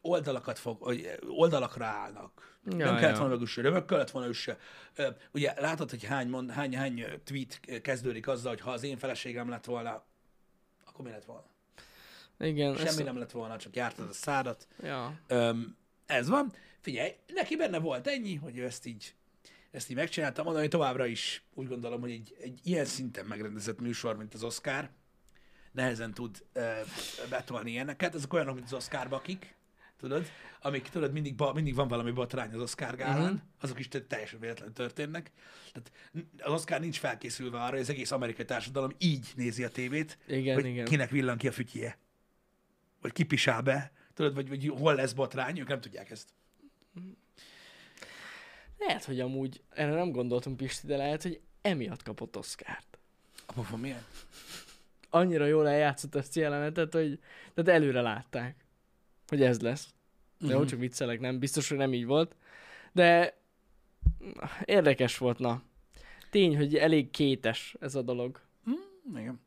[0.00, 0.94] Oldalakat fog,
[1.28, 2.58] oldalakra állnak.
[2.64, 3.18] Ja, nem kellett ja.
[3.18, 4.58] volna mögül se, römök kellett volna se.
[4.94, 8.96] Ö, Ugye látod, hogy hány, mond, hány, hány tweet kezdődik azzal, hogy ha az én
[8.96, 10.04] feleségem lett volna,
[10.84, 11.46] akkor mi lett volna?
[12.38, 14.68] Igen, Semmi ezt, nem lett volna, csak jártad a szádat.
[14.82, 15.20] Ja.
[15.26, 16.52] Öm, ez van.
[16.80, 19.14] Figyelj, neki benne volt ennyi, hogy ő ezt így,
[19.70, 20.42] ezt így megcsinálta.
[20.42, 24.42] Mondom, hogy továbbra is úgy gondolom, hogy egy, egy ilyen szinten megrendezett műsor, mint az
[24.42, 24.90] Oscar,
[25.72, 26.72] nehezen tud ö,
[27.30, 28.14] betolni ilyeneket.
[28.14, 29.54] Ezek olyanok, mint az Oscar bakik,
[29.96, 30.26] tudod?
[30.60, 33.40] Amik, tudod, mindig, ba, mindig van valami botrány az Oscar gálán, uh-huh.
[33.60, 35.30] azok is te- teljesen véletlenül történnek.
[35.72, 35.92] Tehát
[36.38, 40.54] az Oscar nincs felkészülve arra, hogy az egész amerikai társadalom így nézi a tévét, Igen,
[40.54, 40.84] hogy igen.
[40.84, 41.98] kinek villan ki a fütyje.
[43.04, 46.28] Vagy kipisál be, tudod, vagy, vagy hol lesz botrány, ők nem tudják ezt.
[48.78, 52.98] Lehet, hogy amúgy, erre nem gondoltunk Pisti, de lehet, hogy emiatt kapott Oscárt.
[53.46, 54.04] A pofon milyen?
[55.10, 57.18] Annyira jól eljátszott ezt a jelenetet, hogy
[57.54, 58.64] tehát előre látták,
[59.26, 59.94] hogy ez lesz.
[60.38, 60.66] De uh-huh.
[60.66, 62.36] csak viccelek, nem, biztos, hogy nem így volt.
[62.92, 63.38] De
[64.64, 65.62] érdekes volt, na.
[66.30, 68.40] Tény, hogy elég kétes ez a dolog.
[69.16, 69.40] Igen.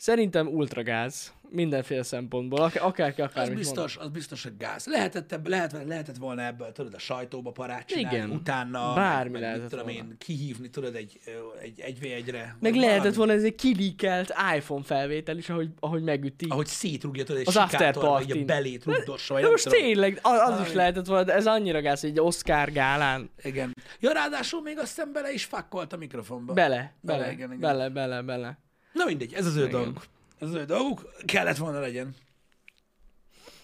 [0.00, 4.86] Szerintem ultragáz, mindenféle szempontból, ak- akárki Az akármit biztos, az biztos, hogy gáz.
[4.86, 8.30] Lehetett, ebb, lehet, lehetett volna ebből, tudod, a sajtóba parát csinálni, Igen.
[8.30, 9.98] utána, Bármi meg, lehetett tudom volna.
[9.98, 11.20] én, kihívni, tudod, egy,
[11.62, 12.56] egy, egy v egyre.
[12.60, 16.46] Meg lehetett volna ez egy kilikelt iPhone felvétel is, ahogy, ahogy megüti.
[16.48, 19.78] Ahogy szétrugja, tudod, egy Az sikátorba, így a belét rugdossa, vagy De most tudom.
[19.80, 20.74] tényleg, az, az is Valami.
[20.74, 23.30] lehetett volna, de ez annyira gáz, hogy egy Oscar gálán.
[23.42, 23.74] Igen.
[24.00, 26.52] Ja, ráadásul még azt hiszem bele is fakkolt a mikrofonba.
[26.52, 27.60] Bele, Bele, bele, igen, igen.
[27.60, 28.58] bele, bele, bele.
[28.92, 29.70] Na mindegy, ez az ő Igen.
[29.70, 30.06] dolguk.
[30.38, 31.14] Ez az ő dolguk.
[31.24, 32.14] Kellett volna legyen.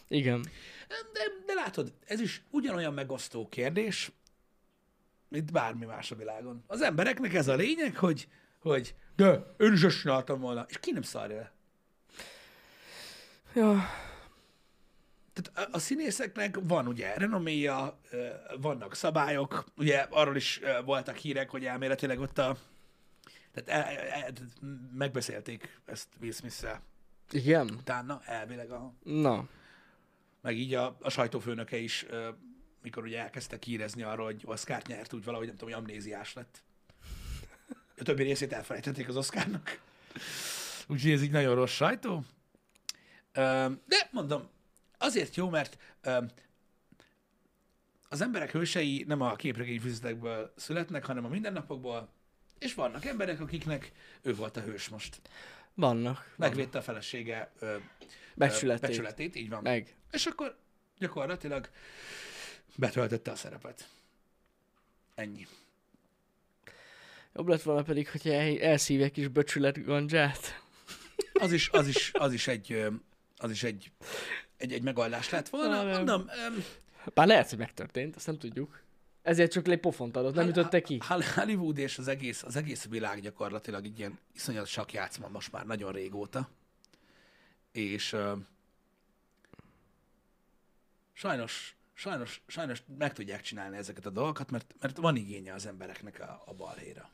[0.09, 0.43] Igen.
[0.89, 4.13] De, de látod, ez is ugyanolyan megosztó kérdés,
[5.29, 6.65] mint bármi más a világon.
[6.67, 10.67] Az embereknek ez a lényeg, hogy, hogy de én is ezt csináltam volna.
[10.69, 11.53] És ki nem szarja le?
[13.55, 13.89] Ja,
[15.33, 17.99] Tehát a, a színészeknek van ugye renoméja,
[18.61, 22.57] vannak szabályok, ugye arról is voltak hírek, hogy elméletileg ott a
[23.65, 24.33] tehát el, el,
[24.93, 26.67] megbeszélték ezt Will smith
[27.31, 27.71] igen.
[27.71, 29.49] utána, elvileg a, Na,
[30.41, 32.07] meg így a, a sajtófőnöke is,
[32.83, 36.63] mikor ugye elkezdtek hírezni arról, hogy Oscar nyert, úgy valahogy nem tudom, hogy amnéziás lett.
[37.99, 39.81] A többi részét elfelejtették az Oscarnak.
[40.87, 42.25] Úgyhogy ez így nagyon rossz sajtó.
[43.87, 44.49] De mondom,
[44.99, 45.79] azért jó, mert
[48.09, 52.09] az emberek hősei nem a képregény füzetekből születnek, hanem a mindennapokból,
[52.59, 53.93] és vannak emberek, akiknek
[54.23, 55.21] ő volt a hős most.
[55.75, 56.35] vannak.
[56.37, 57.77] Megvédte a felesége ö, ö,
[58.35, 58.89] Becsületét.
[58.89, 59.63] becsületét, így van.
[59.63, 59.95] Meg.
[60.11, 60.57] És akkor
[60.99, 61.69] gyakorlatilag
[62.75, 63.89] betöltötte a szerepet.
[65.15, 65.47] Ennyi.
[67.35, 70.63] Jobb lett volna pedig, hogyha el, elszív egy kis böcsület gandzsát.
[71.33, 72.87] Az is, az is, az is egy,
[73.37, 73.91] az is egy,
[74.57, 75.69] egy, egy megoldás lett volna.
[75.69, 75.93] Na, nem.
[75.97, 76.65] Mondom, öm,
[77.15, 78.83] Bár lehet, hogy megtörtént, azt nem tudjuk.
[79.27, 80.99] Ezért csak egy pofont adott, nem ütötte ki.
[81.07, 85.67] Hol- Hollywood és az egész, az egész világ gyakorlatilag egy ilyen iszonyat sakjátszma most már
[85.67, 86.49] nagyon régóta.
[87.73, 88.33] És ö,
[91.13, 96.21] sajnos, sajnos, sajnos meg tudják csinálni ezeket a dolgokat, mert, mert van igénye az embereknek
[96.21, 97.11] a, a balhéra.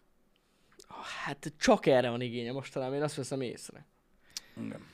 [1.24, 3.86] Hát csak erre van igénye mostanában, én azt veszem észre.
[4.56, 4.86] Igen.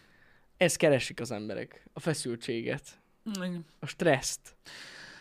[0.56, 3.00] Ezt keresik az emberek, a feszültséget,
[3.34, 3.64] Igen.
[3.78, 4.56] a stresszt.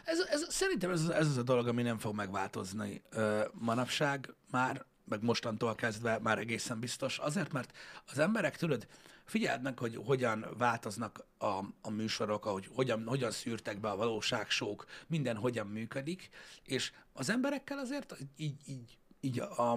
[0.07, 4.85] Ez, ez, szerintem ez, ez az a dolog, ami nem fog megváltozni ö, manapság már,
[5.05, 7.17] meg mostantól kezdve már egészen biztos.
[7.17, 8.87] Azért, mert az emberek, tudod,
[9.25, 14.85] figyeld meg, hogy hogyan változnak a, a műsorok, ahogy hogyan, hogyan szűrtek be a valóságsók,
[15.07, 16.29] minden hogyan működik,
[16.63, 19.71] és az emberekkel azért így, így, így a,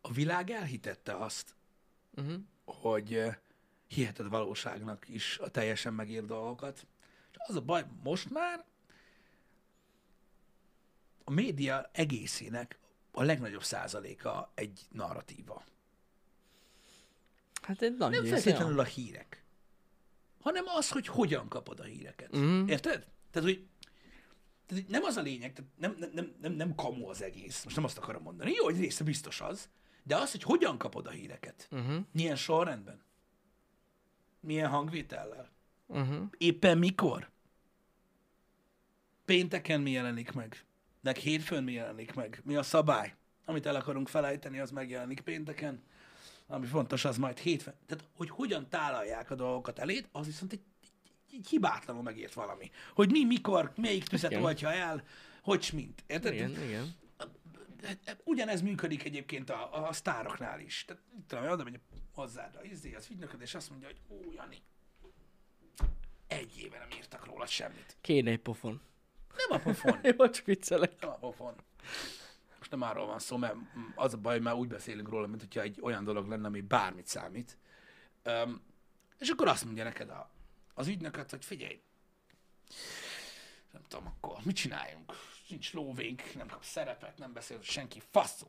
[0.00, 1.54] a világ elhitette azt,
[2.18, 2.36] Uh-huh.
[2.64, 3.22] hogy
[3.86, 6.86] hiheted valóságnak is a teljesen megírt dolgokat.
[7.30, 8.64] És az a baj, most már
[11.28, 12.78] a média egészének
[13.12, 15.64] a legnagyobb százaléka egy narratíva.
[17.62, 19.44] Hát egy nagy Nem feltétlenül a hírek,
[20.40, 22.32] hanem az, hogy hogyan kapod a híreket.
[22.32, 22.68] Mhm.
[22.68, 23.06] Érted?
[23.30, 23.66] Tehát, hogy
[24.66, 27.64] tehát, nem az a lényeg, tehát nem, nem, nem, nem, nem kamu az egész.
[27.64, 28.52] Most nem azt akarom mondani.
[28.52, 29.68] Jó, egy része biztos az,
[30.02, 31.68] de az, hogy hogyan kapod a híreket.
[31.70, 32.04] Uh-huh.
[32.12, 33.04] Milyen sorrendben.
[34.40, 35.50] Milyen hangvétellel.
[35.86, 36.26] Uh-huh.
[36.38, 37.30] Éppen mikor?
[39.24, 40.65] Pénteken mi jelenik meg?
[41.06, 42.40] Meg hétfőn mi jelenik meg?
[42.44, 43.14] Mi a szabály?
[43.44, 45.82] Amit el akarunk felejteni, az megjelenik pénteken.
[46.46, 47.74] Ami fontos, az majd hétfőn.
[47.86, 52.70] Tehát, hogy hogyan tálalják a dolgokat eléd, az viszont egy, egy, egy hibátlanul megért valami.
[52.94, 54.42] Hogy mi, mikor, melyik tüzet Igen.
[54.42, 55.04] oltja el,
[55.42, 56.04] hogy mint.
[56.06, 56.32] Érted?
[56.32, 56.94] Igen, igen.
[58.24, 60.84] Ugyanez működik egyébként a, a sztároknál is.
[60.86, 61.80] Tehát, tudom, oda megy
[62.12, 64.56] hozzád a izé, az ügynököd, és azt mondja, hogy ó, Jani,
[66.26, 67.96] egy éve nem írtak róla semmit.
[68.00, 68.80] Kéne egy pofon.
[69.36, 71.00] Nem a pofon, Jó, csak viccelek.
[71.00, 71.54] nem a pofon.
[72.58, 73.54] Most nem arról van szó, mert
[73.94, 77.06] az a baj, már úgy beszélünk róla, mint hogyha egy olyan dolog lenne, ami bármit
[77.06, 77.58] számít.
[78.24, 78.62] Um,
[79.18, 80.30] és akkor azt mondja neked a,
[80.74, 81.80] az ügynököt, hogy figyelj,
[83.72, 85.12] nem tudom, akkor mit csináljunk?
[85.48, 88.48] Nincs lóvénk, nem kap szerepet, nem beszél senki, faszom.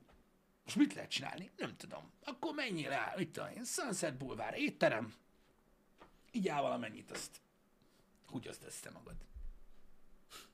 [0.63, 1.51] Most mit lehet csinálni?
[1.57, 2.11] Nem tudom.
[2.23, 5.13] Akkor menjél el, mit tudom én, Sunset Boulevard étterem,
[6.31, 7.41] így áll valamennyit, azt
[8.27, 9.15] húgyozd össze magad.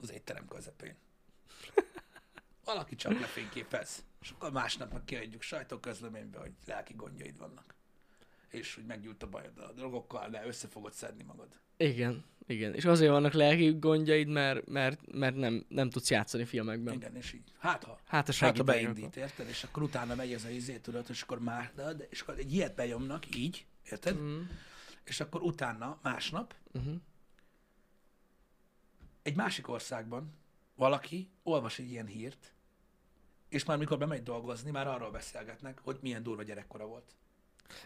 [0.02, 0.96] Az étterem közepén.
[2.66, 7.76] Valaki csak lefényképez, és akkor másnap meg kiadjuk sajtóközleménybe, hogy lelki gondjaid vannak.
[8.50, 11.60] És hogy meggyújt a bajod a drogokkal, de össze fogod szedni magad.
[11.78, 12.74] Igen, igen.
[12.74, 16.94] És azért vannak lelki gondjaid, mert, mert, mert nem, nem tudsz játszani filmekben.
[16.94, 17.52] Igen, és így.
[17.58, 18.00] Hát ha.
[18.06, 19.48] Hát a Hát ha beindít, érted?
[19.48, 22.38] És akkor utána megy ez a izé, tudod, és akkor már, de, de, és akkor
[22.38, 24.20] egy ilyet benyomnak, így, érted?
[24.20, 24.42] Mm.
[25.04, 26.96] És akkor utána, másnap, Uh-huh.
[29.24, 30.34] Egy másik országban
[30.76, 32.54] valaki olvas egy ilyen hírt,
[33.50, 37.16] és már mikor bemegy dolgozni, már arról beszélgetnek, hogy milyen durva gyerekkora volt.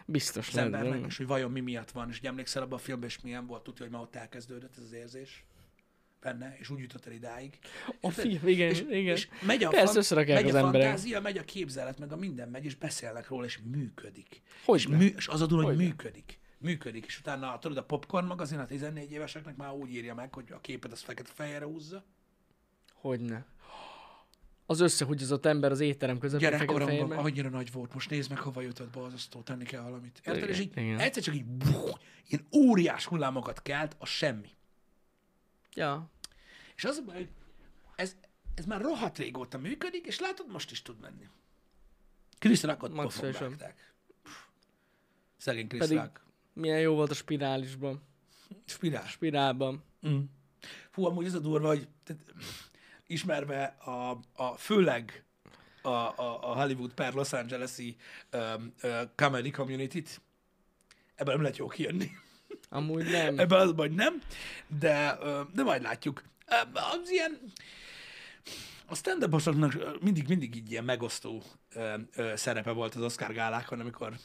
[0.06, 3.08] Biztos Az embernek, és hogy vajon mi miatt van, és hogy emlékszel abban a filmben,
[3.08, 5.44] és milyen volt, tudja, hogy már ott elkezdődött ez az érzés
[6.20, 7.58] benne, és úgy jutott el idáig.
[8.00, 9.14] A film, igen, és, igen.
[9.14, 10.86] És megy a, Persze fan- megy az a emberek.
[10.86, 14.42] fantázia, megy a képzelet, meg a minden megy, és beszélnek róla, és működik.
[14.64, 15.88] Hogy és, mű, és az a durva, hogy Hogyne.
[15.88, 16.38] működik.
[16.58, 20.52] Működik, és utána tudod, a Popcorn magazin a 14 éveseknek már úgy írja meg, hogy
[20.52, 22.04] a képet az fekete fejre húzza.
[22.92, 23.46] Hogyne.
[24.66, 28.90] Az összehúgyozott ember az étterem közepén Gyerekkoromban annyira nagy volt, most nézd meg, hova jutott
[28.90, 30.20] be az asztó, tenni kell valamit.
[30.24, 30.48] Érted?
[30.48, 30.98] És így igen.
[30.98, 31.92] egyszer csak így buh,
[32.26, 34.50] ilyen óriás hullámokat kelt a semmi.
[35.74, 36.10] Ja.
[36.76, 37.28] És az a baj, hogy
[37.96, 38.16] ez,
[38.54, 41.28] ez már rohadt régóta működik, és látod, most is tud menni.
[43.30, 43.50] Fashion.
[43.50, 43.94] vágták.
[45.36, 46.26] Szegény Rock.
[46.58, 48.02] Milyen jó volt a spirálisban.
[48.64, 49.06] Spirál.
[49.06, 49.84] spirálban.
[50.08, 50.20] Mm.
[50.90, 52.22] Fú, amúgy ez a durva, hogy tehát,
[53.06, 55.24] ismerve a, a főleg
[55.82, 57.96] a, a, a Hollywood per Los Angeles-i
[58.32, 60.20] um, uh, comedy community-t,
[61.14, 62.10] ebből nem lehet jó kijönni.
[62.68, 63.38] Amúgy nem.
[63.42, 64.22] Ebben az vagy nem,
[64.66, 65.18] de,
[65.54, 66.22] de majd látjuk.
[66.72, 67.52] Az ilyen,
[68.86, 71.42] a stand up mindig, mindig így ilyen megosztó
[71.74, 74.16] ö, ö, szerepe volt az Oscar gálákon, amikor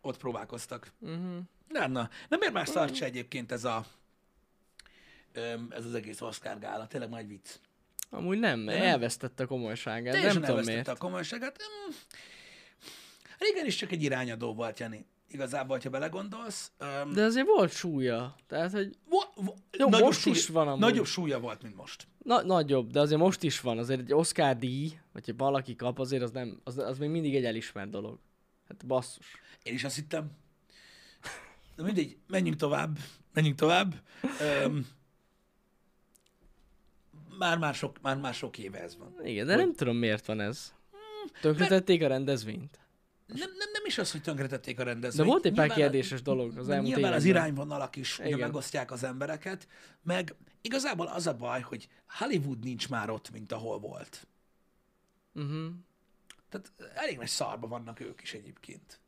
[0.00, 0.92] ott próbálkoztak.
[1.00, 1.38] Uh-huh.
[1.68, 1.86] Na.
[2.28, 3.86] Nem miért más szart se egyébként ez a
[5.70, 7.48] ez az egész Oscar gála, tényleg majd vicc.
[8.10, 8.82] Amúgy nem, nem?
[8.82, 10.12] elvesztette a komolyságát.
[10.12, 10.88] Teljesen nem tudom elvesztette miért.
[10.88, 11.56] a komolyságát.
[13.38, 15.06] Régen is csak egy irányadó volt, Jani.
[15.30, 16.70] Igazából, ha belegondolsz.
[16.78, 18.34] Öm, De azért volt súlya.
[18.46, 20.80] Tehát, hogy vo- vo- Jó, nagyobb most is van amúgy.
[20.80, 22.06] Nagyobb súlya volt, mint most.
[22.22, 23.78] na, nagyobb, de azért most is van.
[23.78, 27.34] Azért egy Oscar díj, vagy ha valaki kap, azért az, nem, az, az még mindig
[27.36, 28.18] egy elismert dolog.
[28.68, 29.26] Hát basszus.
[29.62, 30.30] Én is azt hittem.
[31.76, 32.98] De mindegy, menjünk tovább.
[33.32, 33.94] Menjünk tovább.
[34.40, 34.86] Öm,
[37.38, 39.14] már, már, sok, már, már sok éve ez van.
[39.26, 40.74] Igen, de nem tudom miért van ez.
[41.40, 42.78] Tönkretették a rendezvényt.
[43.26, 45.28] Nem, nem, nem is az, hogy tönkretették a De rendezvényt.
[45.28, 47.42] volt egy pár Nyilván a- kérdéses dolog az elmúlt Nyilván az években.
[47.42, 49.68] irányvonalak is ugye megosztják az embereket,
[50.02, 54.26] meg igazából az a baj, hogy Hollywood nincs már ott, mint ahol volt.
[55.34, 55.66] Uh-huh.
[56.48, 59.00] Tehát elég nagy szarba vannak ők is egyébként.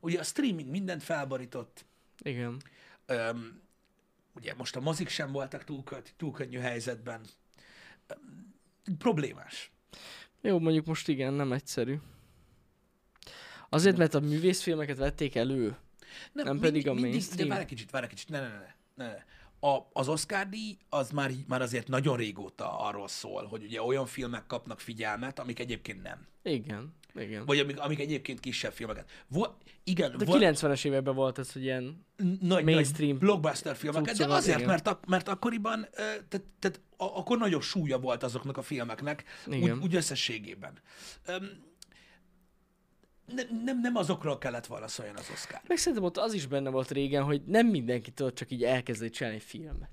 [0.00, 1.84] Ugye a streaming mindent felborított,
[2.18, 2.62] Igen.
[3.06, 3.60] Öm,
[4.34, 5.82] ugye most a mozik sem voltak túl,
[6.16, 7.20] túl könnyű helyzetben.
[8.06, 8.54] Öm,
[8.98, 9.72] problémás.
[10.40, 11.98] Jó, mondjuk most igen, nem egyszerű.
[13.68, 15.76] Azért, mert a művészfilmeket vették elő.
[16.32, 17.48] Nem pedig a mainstream.
[17.48, 18.58] De várj egy kicsit, várj egy kicsit, ne, ne, ne,
[18.94, 19.24] ne, ne.
[19.64, 24.06] A, az Oscar díj az már, már azért nagyon régóta arról szól, hogy ugye olyan
[24.06, 26.26] filmek kapnak figyelmet, amik egyébként nem.
[26.42, 27.44] Igen, igen.
[27.44, 29.10] Vagy amik, amik egyébként kisebb filmeket.
[29.28, 32.06] Vo- igen, De volt 90-es években volt ez, hogy ilyen...
[32.40, 34.68] nagy, mainstream nagy blockbuster filmeket, de azért, igen.
[34.70, 35.86] mert, ak- mert akkoriban,
[36.28, 39.80] tehát, tehát akkor nagyobb súlya volt azoknak a filmeknek, úgy, Igen.
[39.82, 40.72] úgy összességében.
[41.26, 41.50] Öm,
[43.26, 45.60] nem, nem, nem azokról kellett volna szóljon az Oscar.
[45.66, 49.10] Meg szerintem ott az is benne volt régen, hogy nem mindenki tudott csak így elkezdeni
[49.10, 49.90] csinálni filmet.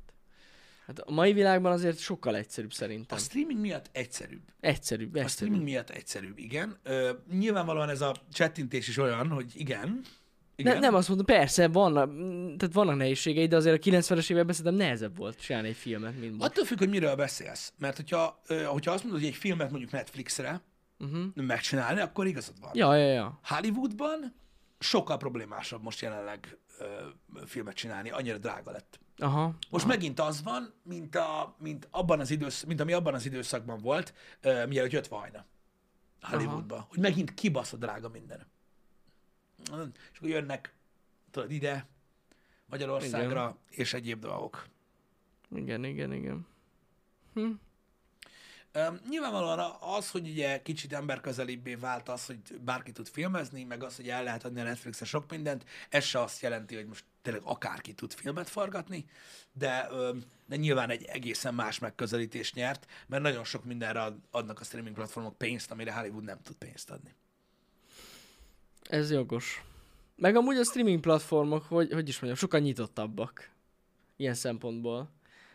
[0.85, 3.17] Hát a mai világban azért sokkal egyszerűbb szerintem.
[3.17, 4.41] A streaming miatt egyszerűbb.
[4.59, 5.29] Egyszerűbb, A egyszerűbb.
[5.29, 6.79] streaming miatt egyszerűbb, igen.
[6.83, 10.01] Ö, nyilvánvalóan ez a chattintés is olyan, hogy igen.
[10.55, 10.73] igen.
[10.73, 14.55] Ne, nem azt mondom, persze, vannak, mm, tehát vannak nehézségei, de azért a 90-es években
[14.55, 16.49] szerintem nehezebb volt csinálni egy filmet, mint most.
[16.49, 17.73] Attól függ, hogy miről beszélsz.
[17.77, 20.61] Mert hogyha, hogyha azt mondod, hogy egy filmet mondjuk Netflixre
[21.01, 21.35] Uh-huh.
[21.35, 22.71] megcsinálni, akkor igazad van.
[22.73, 23.39] Ja, ja, ja.
[23.43, 24.33] Hollywoodban
[24.79, 26.85] sokkal problémásabb most jelenleg ö,
[27.45, 28.99] filmet csinálni, annyira drága lett.
[29.17, 29.55] Aha.
[29.69, 33.79] Most megint az van, mint, a, mint, abban az idősz, mint ami abban az időszakban
[33.81, 35.45] volt, ö, mielőtt jött Vajna
[36.21, 38.47] Hollywoodba, hogy megint kibaszott drága minden.
[40.11, 40.73] És akkor jönnek,
[41.31, 41.87] tudod, ide,
[42.65, 43.79] Magyarországra, igen.
[43.79, 44.67] és egyéb dolgok.
[45.55, 46.47] Igen, igen, igen.
[47.33, 47.51] Hm.
[48.75, 53.95] Um, nyilvánvalóan az, hogy ugye kicsit emberközelibbé vált az, hogy bárki tud filmezni, meg az,
[53.95, 57.41] hogy el lehet adni a Netflixre sok mindent, ez se azt jelenti, hogy most tényleg
[57.45, 59.05] akárki tud filmet forgatni,
[59.53, 64.59] de, um, de nyilván egy egészen más megközelítés nyert, mert nagyon sok mindenre ad- adnak
[64.59, 67.15] a streaming platformok pénzt, amire Hollywood nem tud pénzt adni.
[68.89, 69.63] Ez jogos.
[70.15, 73.49] Meg amúgy a streaming platformok, hogy, hogy is mondjam, sokkal nyitottabbak.
[74.15, 75.09] Ilyen szempontból.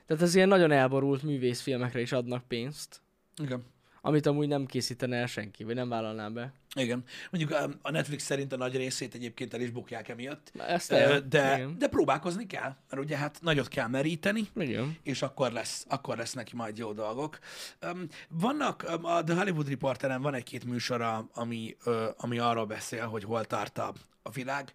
[0.07, 3.01] Tehát az ilyen nagyon elborult művészfilmekre is adnak pénzt,
[3.43, 3.65] Igen.
[4.01, 6.53] amit amúgy nem készítene el senki, vagy nem vállalná be.
[6.75, 7.05] Igen.
[7.31, 11.21] Mondjuk um, a Netflix szerint a nagy részét egyébként el is bukják emiatt, Ezt el,
[11.21, 11.79] de, Igen.
[11.79, 14.97] de próbálkozni kell, mert ugye hát nagyot kell meríteni, igen.
[15.03, 17.39] és akkor lesz, akkor lesz neki majd jó dolgok.
[17.83, 21.77] Um, vannak, um, a The Hollywood Reporteren van egy-két műsora, ami,
[22.17, 24.73] ami arról beszél, hogy hol tart a, a világ,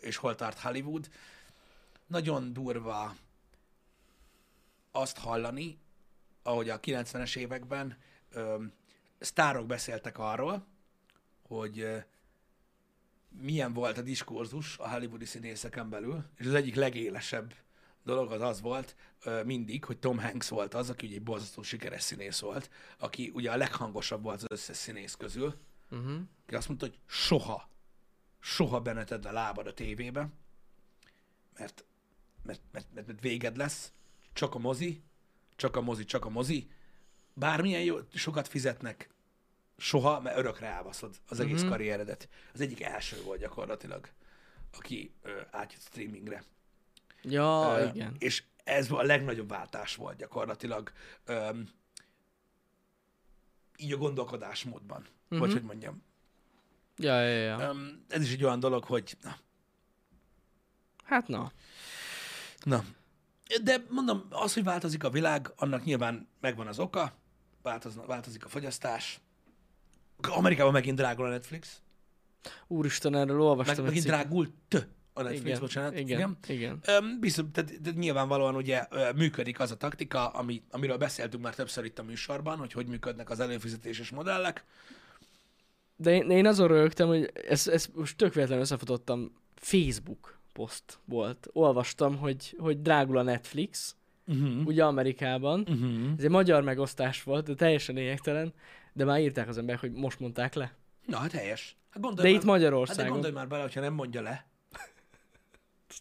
[0.00, 1.08] és hol tart Hollywood.
[2.06, 3.14] Nagyon durva
[4.92, 5.78] azt hallani,
[6.50, 7.96] ahogy a 90-es években
[8.34, 8.72] um,
[9.18, 10.66] sztárok beszéltek arról,
[11.42, 12.02] hogy uh,
[13.40, 17.54] milyen volt a diskurzus a hollywoodi színészeken belül, és az egyik legélesebb
[18.04, 21.62] dolog az az volt ö, mindig, hogy Tom Hanks volt az, aki ugye egy borzasztó
[21.62, 25.54] sikeres színész volt, aki ugye a leghangosabb volt az összes színész közül,
[25.90, 26.20] Uh-huh.
[26.46, 27.68] aki azt mondta, hogy soha,
[28.40, 30.28] soha beneted a lábad a tévébe,
[31.58, 31.84] mert,
[32.42, 33.92] mert, mert, mert, mert véged lesz,
[34.32, 35.02] csak a mozi,
[35.60, 36.70] csak a mozi, csak a mozi,
[37.34, 39.08] bármilyen jó, sokat fizetnek,
[39.76, 41.70] soha, mert örökre elbaszod az egész Mhm.
[41.70, 42.28] karrieredet.
[42.54, 44.08] Az egyik első volt gyakorlatilag,
[44.76, 46.44] aki ö, átjött streamingre.
[47.22, 48.16] Ja, Ö, igen.
[48.18, 50.92] És ez a legnagyobb váltás volt gyakorlatilag
[51.24, 51.68] öm,
[53.76, 54.98] így a gondolkodásmódban.
[55.00, 55.38] Uh-huh.
[55.38, 55.52] Vagy Mhm.
[55.58, 56.02] hogy mondjam.
[56.96, 57.68] Ja, ja, ja.
[57.68, 59.36] Öm, ez is egy olyan dolog, hogy na,
[61.04, 61.52] Hát na.
[62.62, 62.84] Na,
[63.62, 67.12] de mondom, az, hogy változik a világ, annak nyilván megvan az oka,
[67.62, 69.20] változna, változik a fogyasztás.
[70.20, 71.80] Amerikában megint drágul a Netflix.
[72.66, 75.98] Úristen, erről Meg, olvastam egy megint drágult a Netflix, Igen, bocsánat.
[75.98, 76.78] igen, igen.
[76.86, 81.84] Öm, Biztos, tehát, tehát nyilvánvalóan ugye működik az a taktika, ami, amiről beszéltünk már többször
[81.84, 84.64] itt a műsorban, hogy hogy működnek az előfizetéses modellek.
[85.96, 89.32] De én, én azon rögtem, hogy ezt, ezt most tök véletlenül összefutottam.
[89.54, 91.48] Facebook poszt volt.
[91.52, 93.94] Olvastam, hogy, hogy drágul a Netflix,
[94.26, 94.66] Uh-huh.
[94.66, 95.60] ugye Amerikában.
[95.60, 96.12] Uh-huh.
[96.18, 98.52] Ez egy magyar megosztás volt, de teljesen lényegtelen.
[98.92, 100.74] De már írták az emberek, hogy most mondták le.
[101.06, 101.76] Na, hát helyes.
[101.90, 103.12] Hát De gondolj itt már, hát de Magyarországon.
[103.12, 104.46] gondolj már bele, hogyha nem mondja le.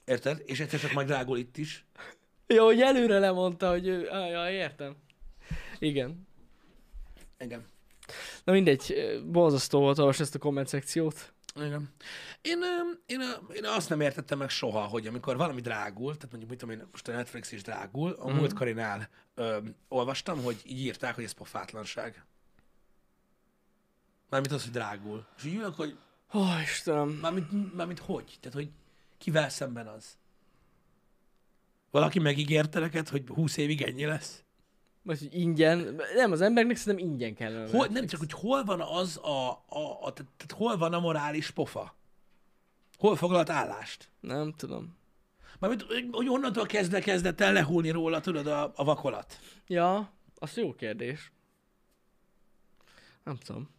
[0.05, 0.41] Érted?
[0.45, 1.85] És egyszer csak majd drágul itt is.
[2.47, 4.07] Jó, hogy előre lemondta, hogy ő...
[4.07, 4.95] Ah, ja, értem.
[5.79, 6.27] Igen.
[7.39, 7.65] Igen.
[8.43, 8.95] Na mindegy,
[9.25, 11.33] borzasztó volt olvasni ezt a komment szekciót.
[11.55, 11.89] Igen.
[12.41, 12.59] Én,
[13.05, 13.21] én,
[13.53, 16.87] én azt nem értettem meg soha, hogy amikor valami drágul, tehát mondjuk, mit tudom én,
[16.91, 18.35] most a Netflix is drágul, a mm.
[18.35, 19.57] múltkarinál ö,
[19.87, 22.25] olvastam, hogy így írták, hogy ez pofátlanság.
[24.29, 25.27] Mármint az, hogy drágul.
[25.37, 25.97] És így ülök, hogy
[26.33, 27.09] Ó, oh, Istenem.
[27.09, 28.37] mármint, mármint hogy?
[28.39, 28.71] Tehát, hogy
[29.17, 30.17] kivel szemben az?
[31.91, 34.43] Valaki megígérte neked, hogy 20 évig ennyi lesz?
[35.09, 36.01] Vagy hogy ingyen.
[36.15, 37.69] Nem, az embernek szerintem ingyen kellene.
[37.69, 40.99] Hol, nem csak, hogy hol van az a, a, a tehát, tehát hol van a
[40.99, 41.95] morális pofa?
[42.97, 44.09] Hol foglalt állást?
[44.19, 44.97] Nem tudom.
[45.59, 49.39] Mármint, hogy onnantól kezdve kezdett el lehúlni róla, tudod, a, a vakolat.
[49.67, 51.31] Ja, az jó kérdés.
[53.23, 53.69] Nem tudom.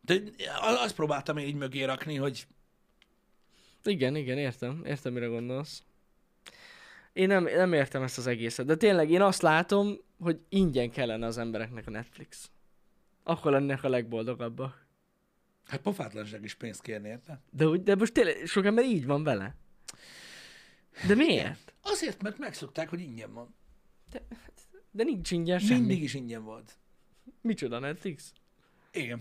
[0.00, 0.22] De
[0.60, 2.46] azt próbáltam én így mögé rakni, hogy
[3.84, 4.82] Igen, igen, értem.
[4.84, 5.82] Értem, mire gondolsz.
[7.12, 8.66] Én nem, nem értem ezt az egészet.
[8.66, 12.50] De tényleg én azt látom, hogy ingyen kellene az embereknek a Netflix.
[13.22, 14.86] Akkor lennének a legboldogabbak.
[15.66, 17.42] hát pofátlanság is pénzt kérni, érte?
[17.50, 19.56] De, úgy- de most tényleg sok ember így van vele.
[21.06, 21.74] De miért?
[21.82, 23.54] Azért, mert megszokták, hogy ingyen van.
[24.90, 25.78] De nincs ingyen semmi.
[25.80, 26.78] Mindig is ingyen volt.
[27.40, 28.32] Micsoda Netflix?
[28.92, 29.20] Igen.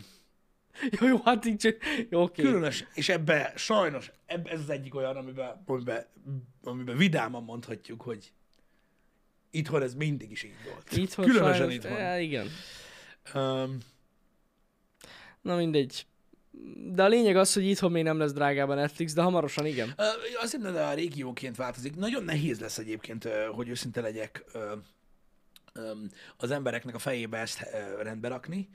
[0.99, 1.77] Jó, jó, hát így csak...
[2.09, 2.41] Jó, oké.
[2.41, 6.05] Különös, és ebbe sajnos, ebbe, ez az egyik olyan, amiben, amiben,
[6.63, 8.33] amiben vidáman mondhatjuk, hogy
[9.55, 10.91] itthon ez mindig is így volt.
[10.91, 11.97] Itthon Különösen sajnos, itthon.
[11.97, 12.47] Ja, igen.
[13.33, 13.77] Um,
[15.41, 16.05] Na mindegy.
[16.93, 19.93] De a lényeg az, hogy itthon még nem lesz drágább a Netflix, de hamarosan igen.
[20.41, 21.95] Azt hiszem, de a régióként változik.
[21.95, 24.43] Nagyon nehéz lesz egyébként, hogy őszinte legyek,
[26.37, 27.65] az embereknek a fejébe ezt
[28.01, 28.69] rendbe rakni,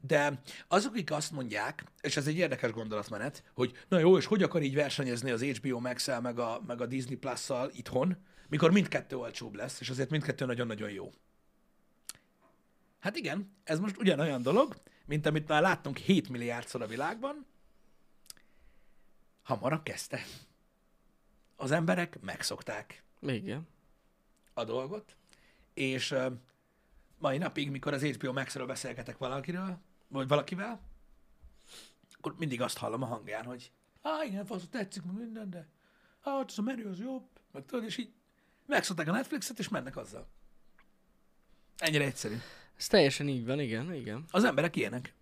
[0.00, 4.42] de azok, akik azt mondják, és ez egy érdekes gondolatmenet, hogy na jó, és hogy
[4.42, 8.16] akar így versenyezni az HBO max meg a, meg a Disney Plus-szal itthon,
[8.48, 11.12] mikor mindkettő olcsóbb lesz, és azért mindkettő nagyon-nagyon jó.
[12.98, 17.46] Hát igen, ez most ugyanolyan dolog, mint amit már láttunk 7 milliárdszor a világban,
[19.42, 20.20] hamarabb kezdte.
[21.56, 23.68] Az emberek megszokták Igen.
[24.54, 25.16] a dolgot,
[25.74, 26.32] és uh,
[27.18, 29.78] mai napig, mikor az HBO Max-ről beszélgetek valakiről,
[30.08, 30.80] vagy valakivel,
[32.12, 35.68] akkor mindig azt hallom a hangján, hogy á, igen, fasz, tetszik, meg minden, de
[36.20, 38.12] hát az a menü az jobb, meg tudod, és így
[38.66, 40.26] megszokták a Netflixet, és mennek azzal.
[41.78, 42.36] Ennyire egyszerű.
[42.76, 44.24] Ez teljesen így van, igen, igen.
[44.30, 45.14] Az emberek ilyenek.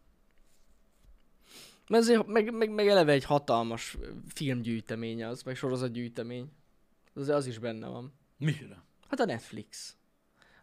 [1.88, 3.96] Mert azért, meg, meg, meg eleve egy hatalmas
[4.28, 6.52] filmgyűjtemény az, meg sorozatgyűjtemény.
[7.14, 8.12] Az, az is benne van.
[8.36, 8.84] Micsoda?
[9.08, 9.96] Hát a Netflix.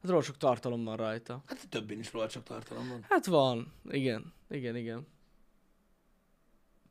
[0.01, 1.43] Hát róla sok tartalom van rajta.
[1.45, 3.05] Hát többén is róla csak tartalom van.
[3.09, 3.73] Hát van.
[3.89, 4.33] Igen.
[4.49, 5.07] Igen, igen.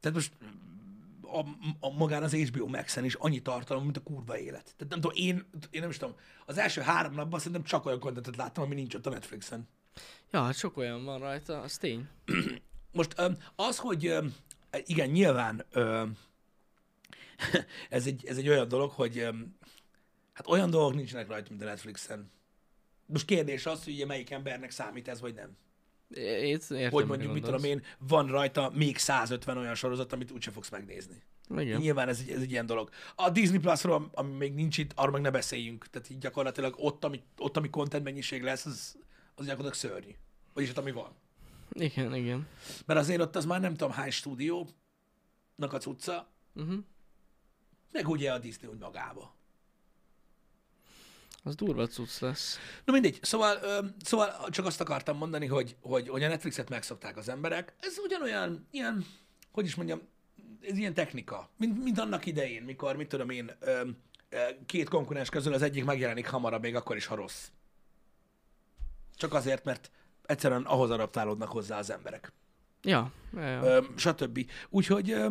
[0.01, 0.33] Tehát most
[1.39, 1.47] a,
[1.81, 4.75] a magán az HBO Max-en is annyi tartalom, mint a kurva élet.
[4.77, 6.15] Tehát nem tudom, én, én nem is tudom,
[6.47, 9.69] az első három napban szerintem csak olyan kontentet láttam, ami nincs ott a Netflixen.
[10.31, 12.09] Ja, hát sok olyan van rajta, az tény.
[12.93, 13.15] Most
[13.57, 14.15] az, hogy
[14.85, 15.67] igen, nyilván
[17.89, 19.29] ez, egy, ez egy olyan dolog, hogy
[20.33, 22.31] hát olyan dolgok nincsenek rajta, mint a Netflixen.
[23.07, 25.57] Most kérdés az, hogy ugye melyik embernek számít ez, vagy nem.
[26.15, 30.71] Értem, Hogy mondjuk, mit tudom én, van rajta még 150 olyan sorozat, amit úgyse fogsz
[30.71, 31.23] megnézni.
[31.57, 31.81] Igen.
[31.81, 32.91] Nyilván ez egy, ez egy ilyen dolog.
[33.15, 35.87] A Disney Plus-ról, ami még nincs itt, arról meg ne beszéljünk.
[35.89, 38.97] Tehát így gyakorlatilag ott, ami, ott, ami content mennyiség lesz, az,
[39.35, 40.15] az gyakorlatilag szörnyű.
[40.55, 41.11] Vagyis ott, ami van.
[41.73, 42.47] Igen, igen.
[42.87, 44.67] Mert azért ott az már nem tudom hány stúdiónak
[45.57, 46.79] a cucca, Uh-huh.
[47.93, 49.35] meg ugye a Disney úgy magába.
[51.43, 52.59] Az durva cucc lesz.
[52.85, 57.17] Na mindegy, szóval, ö, szóval csak azt akartam mondani, hogy, hogy, hogy a Netflixet megszokták
[57.17, 57.75] az emberek.
[57.81, 59.07] Ez ugyanolyan, ilyen,
[59.53, 60.01] hogy is mondjam,
[60.61, 63.89] ez ilyen technika, mint, mint annak idején, mikor, mit tudom én, ö,
[64.29, 67.49] ö, két konkurens közül az egyik megjelenik hamarabb, még akkor is, ha rossz.
[69.15, 69.91] Csak azért, mert
[70.27, 72.33] egyszerűen ahhoz adaptálódnak hozzá az emberek.
[72.83, 73.63] Ja, ja, ja.
[73.63, 74.51] Ö, stb.
[74.69, 75.29] Úgyhogy, ö,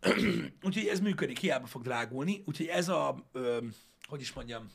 [0.66, 2.42] úgyhogy ez működik, hiába fog drágulni.
[2.46, 3.58] Úgyhogy ez a, ö,
[4.08, 4.70] hogy is mondjam,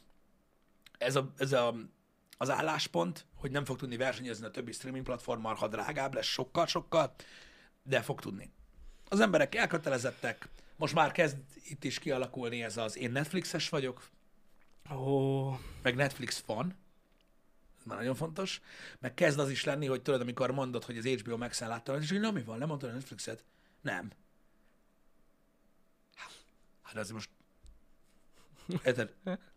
[1.05, 1.75] ez, a, ez a,
[2.37, 7.13] az álláspont, hogy nem fog tudni versenyezni a többi streaming platformmal, ha drágább lesz sokkal-sokkal,
[7.83, 8.51] de fog tudni.
[9.09, 14.09] Az emberek elkötelezettek, most már kezd itt is kialakulni ez az én Netflixes vagyok,
[14.93, 15.49] Ó,
[15.81, 16.75] meg Netflix fan,
[17.79, 18.61] ez már nagyon fontos,
[18.99, 22.09] meg kezd az is lenni, hogy tudod, amikor mondod, hogy az HBO Max-en láttam, és
[22.09, 23.43] hogy na mi van, nem mondtad a Netflixet?
[23.81, 24.11] Nem.
[26.81, 27.29] Hát azért most,
[28.85, 29.13] érted,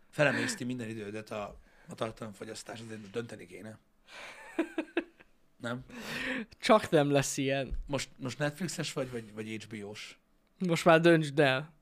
[0.09, 3.79] felemészti minden idődet a, a tartalomfogyasztás, azért dönteni kéne.
[5.57, 5.85] Nem?
[6.59, 7.77] csak nem lesz ilyen.
[7.85, 10.17] Most, most Netflixes vagy, vagy, vagy HBO-s?
[10.57, 11.73] Most már döntsd el.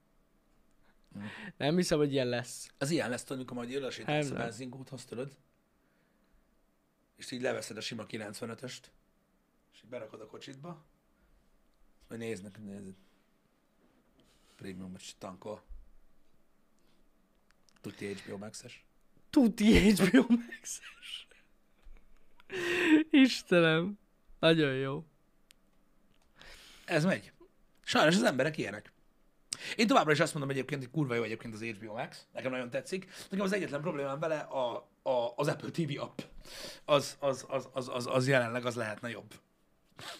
[1.13, 1.19] Hm.
[1.57, 2.71] Nem hiszem, hogy ilyen lesz.
[2.77, 5.37] Az ilyen lesz, tudod, amikor majd jölösítasz a benzinkúthoz, tudod?
[7.15, 8.81] És így leveszed a sima 95-öst,
[9.73, 10.85] és így berakod a kocsitba,
[12.07, 12.95] majd néznek, nézed.
[14.55, 15.63] Premiumot tankol.
[17.87, 18.85] Tuti HBO Max-es.
[19.29, 21.27] Tuti HBO Max-es.
[23.11, 23.99] Istenem.
[24.39, 25.05] Nagyon jó.
[26.85, 27.31] Ez megy.
[27.83, 28.91] Sajnos az emberek ilyenek.
[29.75, 32.25] Én továbbra is azt mondom egyébként, hogy kurva jó egyébként az HBO Max.
[32.33, 33.07] Nekem nagyon tetszik.
[33.29, 36.19] Nekem az egyetlen problémám vele a, a, az Apple TV app.
[36.85, 39.33] Az, az, az, az, az, az jelenleg az lehetne jobb.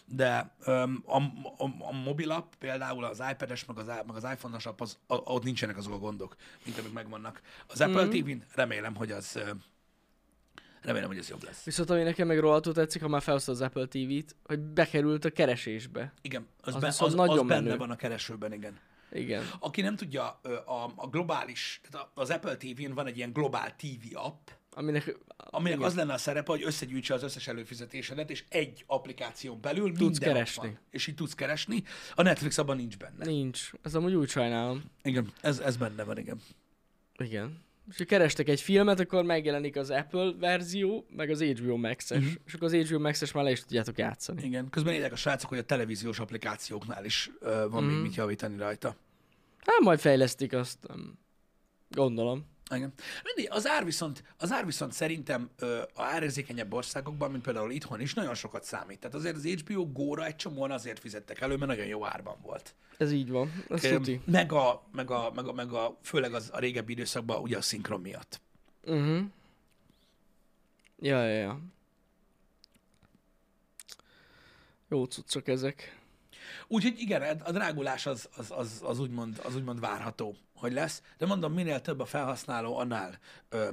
[0.06, 1.22] De um, a,
[1.58, 5.16] a, a mobil app, például az iPad-es, meg az, meg az iPhone-os app, az, a,
[5.16, 7.42] ott nincsenek azok a gondok, mint amik megvannak.
[7.68, 8.20] Az Apple Mhm.
[8.20, 9.40] TV-n remélem, hogy az
[10.82, 11.64] remélem, hogy ez jobb lesz.
[11.64, 15.30] Viszont ami nekem meg rohadtul tetszik, ha már felhozta az Apple TV-t, hogy bekerült a
[15.32, 16.14] keresésbe.
[16.22, 17.78] Igen, az, Az be, az, az nagyon benne menő.
[17.78, 18.80] van a keresőben, igen.
[19.12, 19.44] Igen.
[19.60, 20.28] Aki nem tudja,
[20.66, 24.48] a, a globális, tehát az Apple TV-n van egy ilyen globál TV app,
[24.78, 25.88] Aminek, aminek igen.
[25.88, 30.34] az lenne a szerepe, hogy összegyűjtse az összes előfizetésedet, és egy applikáción belül Tudsz minden
[30.34, 30.68] keresni.
[30.68, 31.84] Van, és így tudsz keresni.
[32.16, 33.26] A Netflix abban nincs benne.
[33.26, 33.72] nincs.
[33.82, 34.84] Ez amúgy úgy sajnálom.
[35.04, 36.40] Igen, ez, ez benne van, igen.
[37.18, 37.66] Igen.
[37.90, 42.18] És ha kerestek egy filmet, akkor megjelenik az Apple verzió, meg az HBO Max-es.
[42.18, 42.34] Uh-huh.
[42.46, 44.44] És akkor az HBO Max-es már le is tudjátok játszani.
[44.44, 48.02] Igen, közben írják a srácok, hogy a televíziós applikációknál is ö, van még Mhm.
[48.02, 48.96] mit javítani rajta.
[49.66, 50.78] Hát majd fejlesztik azt.
[50.88, 51.18] nem.
[51.90, 52.46] Gondolom.
[52.76, 52.94] Igen.
[53.24, 58.02] Mindig, az ár viszont, az ár viszont szerintem ö, a árérzékenyebb országokban, mint például itthon
[58.02, 59.00] is, nagyon sokat számít.
[59.00, 62.76] Tehát azért az HBO Go-ra egy csomóan azért fizettek elő, mert nagyon jó árban volt.
[62.98, 63.64] Ez így van.
[63.70, 64.22] Ez Öm.
[64.26, 67.62] Meg a, meg a, meg a, meg a, főleg az a régebbi időszakban ugye a
[67.62, 68.42] szinkron miatt.
[68.84, 69.26] Uh-huh.
[71.00, 71.60] Ja, ja, ja.
[74.90, 76.00] Jó cuccok ezek.
[76.68, 81.26] Úgyhogy igen, a drágulás az, az, az, az, úgymond, az úgymond várható, hogy lesz, de
[81.26, 83.70] mondom, minél több a felhasználó, annál, ö,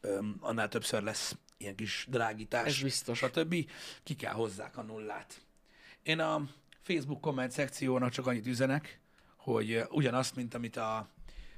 [0.00, 3.18] ö, annál többször lesz ilyen kis drágítás, Ez biztos.
[3.18, 3.70] stb.
[4.02, 5.40] Ki kell hozzák a nullát.
[6.02, 6.48] Én a
[6.80, 9.00] Facebook komment szekciónak csak annyit üzenek,
[9.36, 11.08] hogy ugyanazt, mint amit a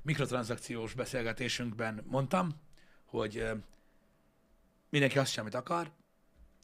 [0.03, 2.61] mikrotranszakciós beszélgetésünkben mondtam,
[3.05, 3.51] hogy
[4.91, 5.91] mindenki azt sem, amit akar,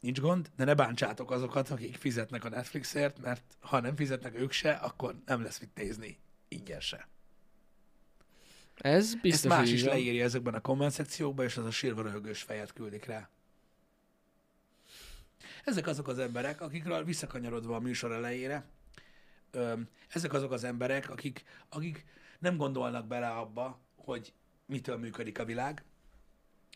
[0.05, 4.51] nincs gond, de ne bántsátok azokat, akik fizetnek a Netflixért, mert ha nem fizetnek ők
[4.51, 7.07] se, akkor nem lesz mit nézni ingyen se.
[8.75, 12.41] Ez biztos, Ezt más is leírja ezekben a komment szekciókban, és az a sírva röhögős
[12.41, 13.29] fejet küldik rá.
[15.63, 18.65] Ezek azok az emberek, akikről visszakanyarodva a műsor elejére,
[20.09, 22.05] ezek azok az emberek, akik, akik
[22.39, 24.33] nem gondolnak bele abba, hogy
[24.65, 25.83] mitől működik a világ,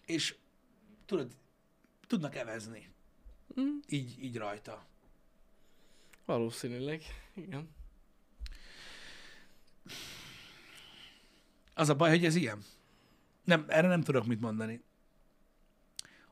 [0.06, 0.36] és
[1.06, 1.32] tudod,
[2.08, 2.92] tudnak evezni.
[3.60, 3.78] Mm.
[3.88, 4.86] Így, így rajta.
[6.26, 7.02] Valószínűleg.
[7.34, 7.70] Igen.
[11.74, 12.64] Az a baj, hogy ez ilyen.
[13.44, 14.84] Nem, erre nem tudok mit mondani.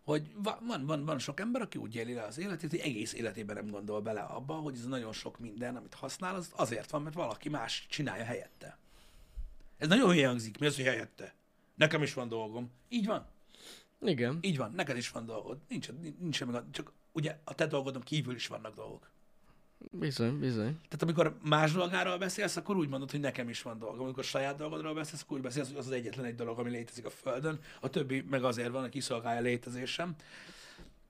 [0.03, 3.13] Hogy va- van, van, van sok ember, aki úgy éli le az életét, hogy egész
[3.13, 7.01] életében nem gondol bele abba, hogy ez nagyon sok minden, amit használ, az azért van,
[7.01, 8.77] mert valaki más csinálja helyette.
[9.77, 10.57] Ez nagyon hülye hangzik.
[10.57, 11.33] Mi az, hogy helyette?
[11.75, 12.71] Nekem is van dolgom.
[12.89, 13.27] Így van.
[14.01, 14.37] Igen.
[14.41, 14.71] Így van.
[14.71, 15.59] Neked is van dolgod.
[15.67, 15.89] Nincs,
[16.19, 16.71] nincs semmi gond.
[16.71, 19.09] Csak ugye a te dolgodon kívül is vannak dolgok.
[19.91, 20.73] Bizony, bizony.
[20.73, 24.03] Tehát amikor más dolgáról beszélsz, akkor úgy mondod, hogy nekem is van dolgom.
[24.03, 27.05] Amikor saját dolgodról beszélsz, akkor úgy beszélsz, hogy az az egyetlen egy dolog, ami létezik
[27.05, 30.15] a Földön, a többi meg azért van, hogy kiszolgálja létezésem.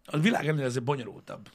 [0.06, 1.50] A világ ennél azért bonyolultabb.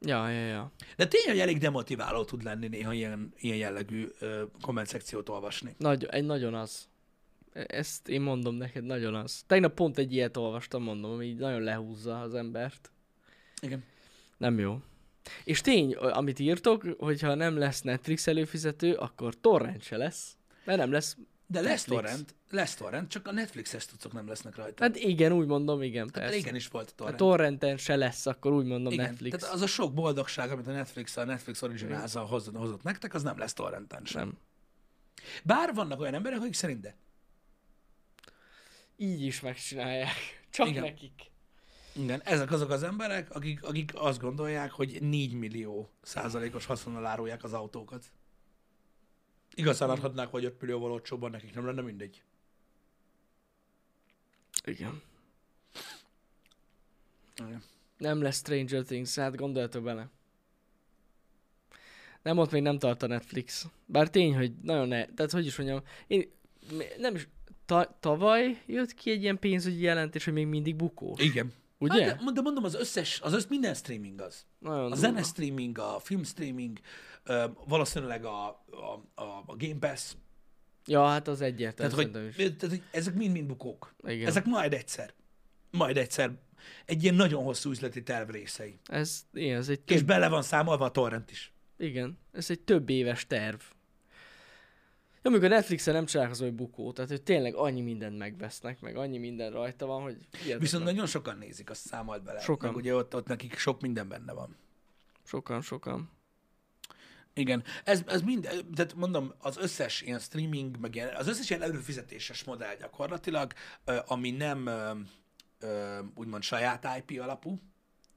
[0.00, 0.72] Ja, ja, ja.
[0.96, 5.74] De tényleg hogy elég demotiváló tud lenni néha ilyen, ilyen jellegű ö, komment szekciót olvasni.
[5.78, 6.88] Nagy, egy nagyon az.
[7.52, 9.42] Ezt én mondom neked, nagyon az.
[9.46, 12.92] Tegnap pont egy ilyet olvastam, mondom, ami így nagyon lehúzza az embert.
[13.62, 13.84] Igen.
[14.36, 14.80] Nem jó.
[15.44, 20.36] És tény, amit írtok, hogyha nem lesz Netflix előfizető, akkor torrent se lesz.
[20.64, 21.16] Mert nem lesz.
[21.46, 22.00] De lesz Netflix.
[22.10, 24.82] torrent, lesz torrent, csak a Netflixes tudszok nem lesznek rajta.
[24.84, 26.30] Hát igen, úgy mondom, igen, Hát persze.
[26.34, 27.16] régen is volt a A torrent.
[27.16, 29.38] torrenten se lesz, akkor úgy mondom Igen, Netflix.
[29.38, 33.22] tehát az a sok boldogság, amit a Netflix, a Netflix originals hozott, hozott nektek, az
[33.22, 34.20] nem lesz torrenten sem.
[34.22, 34.38] Nem.
[35.44, 36.96] Bár vannak olyan emberek, akik szerint de.
[38.96, 40.14] Így is megcsinálják.
[40.50, 40.82] Csak Igen.
[40.82, 41.30] nekik.
[41.92, 47.44] Igen, ezek azok az emberek, akik, akik azt gondolják, hogy 4 millió százalékos haszonnal árulják
[47.44, 48.12] az autókat.
[49.54, 52.22] Igazán adhatnák, hogy 5 millióval olcsóban nekik nem lenne mindegy.
[54.64, 55.02] Igen.
[57.36, 57.62] Igen.
[57.98, 60.10] Nem lesz Stranger Things, hát gondoljatok bele.
[62.22, 63.66] Nem, ott még nem tart a Netflix.
[63.86, 65.06] Bár tény, hogy nagyon ne...
[65.06, 66.30] Tehát hogy is mondjam, én
[66.98, 67.28] nem is...
[67.64, 71.20] Ta, tavaly jött ki egy ilyen pénzügyi jelentés, hogy még mindig bukós.
[71.20, 71.52] Igen.
[71.82, 72.04] Ugye?
[72.04, 74.46] Hát, de, de mondom, az összes, az összes minden streaming az.
[74.58, 74.96] Nagyon A durva.
[74.96, 76.78] zene streaming, a film streaming,
[77.24, 80.12] ö, valószínűleg a, a, a, a Game Pass.
[80.86, 82.34] Ja, hát az egyértelmű Tehát, hogy, is.
[82.36, 83.94] tehát, hogy ezek mind-mind bukók.
[84.06, 84.26] Igen.
[84.26, 85.14] Ezek majd egyszer.
[85.70, 86.32] Majd egyszer.
[86.84, 88.78] Egy ilyen nagyon hosszú üzleti terv részei.
[88.84, 91.52] Ez, igen, ez egy És több, bele van számolva a torrent is.
[91.78, 93.60] igen, ez egy több éves terv.
[95.22, 98.96] Ja, amikor Netflixen nem csinálják az, hogy bukó, tehát hogy tényleg annyi mindent megvesznek, meg
[98.96, 100.58] annyi minden rajta van, hogy hihetetlen.
[100.58, 102.40] Viszont nagyon sokan nézik, azt számolt bele.
[102.40, 102.68] Sokan.
[102.68, 104.56] Meg ugye ott, ott nekik sok minden benne van.
[105.24, 106.10] Sokan, sokan.
[107.34, 111.62] Igen, ez, ez mind, tehát mondom, az összes ilyen streaming, meg ilyen, az összes ilyen
[111.62, 113.52] előfizetéses modell gyakorlatilag,
[114.06, 114.70] ami nem
[116.14, 117.58] úgymond saját IP alapú,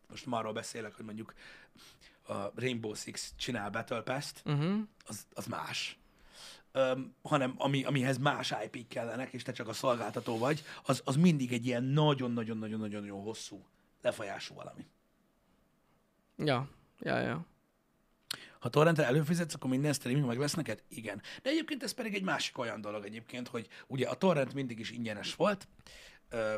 [0.09, 1.33] most már arról beszélek, hogy mondjuk
[2.27, 4.79] a Rainbow Six csinál Battle Pass-t, Uh-huh.
[5.05, 5.99] az, az más.
[6.75, 11.15] Öm, hanem ami, amihez más IP kellenek, és te csak a szolgáltató vagy, az, az
[11.15, 13.65] mindig egy ilyen nagyon-nagyon-nagyon-nagyon hosszú
[14.01, 14.85] lefolyású valami.
[16.37, 16.69] Ja,
[16.99, 17.45] ja, ja.
[18.59, 20.83] Ha torrentre előfizetsz, akkor minden streaming meg lesz neked?
[20.87, 21.21] Igen.
[21.41, 24.91] De egyébként ez pedig egy másik olyan dolog egyébként, hogy ugye a torrent mindig is
[24.91, 25.67] ingyenes volt,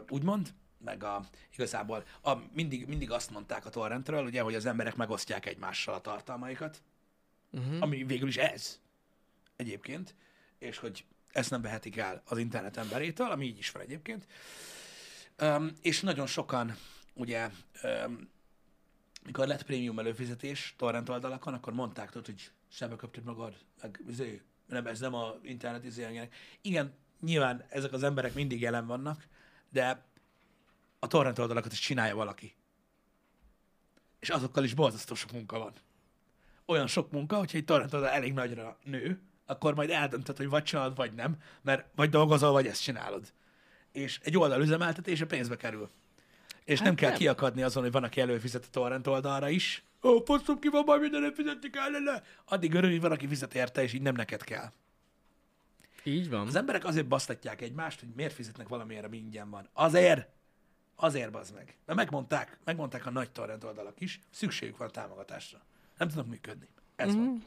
[0.10, 4.96] úgymond, meg a, igazából a, mindig, mindig azt mondták a torrentről, ugye, hogy az emberek
[4.96, 6.82] megosztják egymással a tartalmaikat,
[7.52, 7.78] Uh-huh.
[7.80, 8.80] ami végül is ez
[9.58, 10.16] egyébként,
[10.58, 14.28] és hogy ezt nem vehetik el az internet emberétől, ami így is van egyébként.
[15.42, 16.78] Um, és nagyon sokan,
[17.14, 17.50] ugye,
[17.84, 18.30] um,
[19.24, 24.42] mikor lett prémium előfizetés torrent oldalakon, akkor mondták tudod, hogy semmi köpted magad, meg izé,
[24.68, 26.36] nem, ez nem a internet izé, ilyenek.
[26.62, 29.28] Igen, nyilván ezek az emberek mindig jelen vannak,
[29.70, 30.06] de
[31.00, 32.56] a torrent oldalakat is csinálja valaki.
[34.20, 35.74] És azokkal is borzasztó sok munka van
[36.68, 40.64] olyan sok munka, hogyha egy torrent oldal elég nagyra nő, akkor majd eldöntöd, hogy vagy
[40.64, 43.34] csinálod, vagy nem, mert vagy dolgozol, vagy ezt csinálod.
[43.92, 45.90] És egy oldal üzemeltetése pénzbe kerül.
[46.64, 47.18] És hát nem kell nem.
[47.18, 49.84] kiakadni azon, hogy van, aki előfizet a torrent oldalra is.
[50.04, 52.24] Ó, faszom ki van, majd mindenet fizetni kellene.
[52.46, 54.72] Addig örül, hogy van, aki fizet érte, és így nem neked kell.
[56.04, 56.48] Így van.
[56.48, 59.70] Az emberek azért basztatják egymást, hogy miért fizetnek valamiért, ami ingyen van.
[59.74, 60.28] Azért,
[60.96, 61.76] azért bazd meg.
[61.86, 65.62] Mert megmondták, megmondták a nagy torrent oldalak is, szükségük van a támogatásra.
[65.98, 66.68] Nem tudnak működni.
[66.96, 67.18] Ez mm.
[67.18, 67.44] van.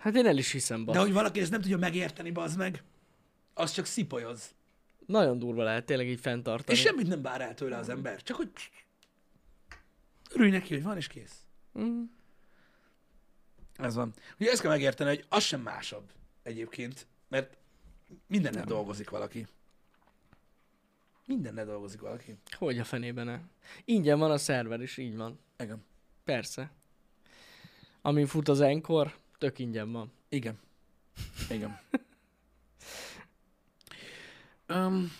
[0.00, 1.02] Hát én el is hiszem, De basz.
[1.02, 2.82] hogy valaki ezt nem tudja megérteni, bazd meg,
[3.54, 4.54] az csak szipolyoz.
[5.06, 6.78] Nagyon durva lehet tényleg így fenntartani.
[6.78, 8.22] És semmit nem vár el tőle az ember.
[8.22, 8.50] Csak hogy
[10.30, 11.44] örülj neki, hogy van, és kész.
[11.78, 12.02] Mm.
[13.76, 14.14] Ez van.
[14.38, 16.10] Ugye ezt kell megérteni, hogy az sem másabb
[16.42, 17.56] egyébként, mert
[18.26, 19.46] mindennel dolgozik valaki.
[21.26, 22.38] Mindennel dolgozik valaki.
[22.58, 23.40] Hogy a fenében ne?
[23.84, 25.38] Ingyen van a szerver is, így van.
[25.58, 25.84] Igen.
[26.24, 26.70] Persze.
[28.02, 30.12] Amin fut az Encore, tök ingyen van.
[30.28, 30.58] Igen.
[31.50, 31.80] Igen.
[34.76, 35.12] um,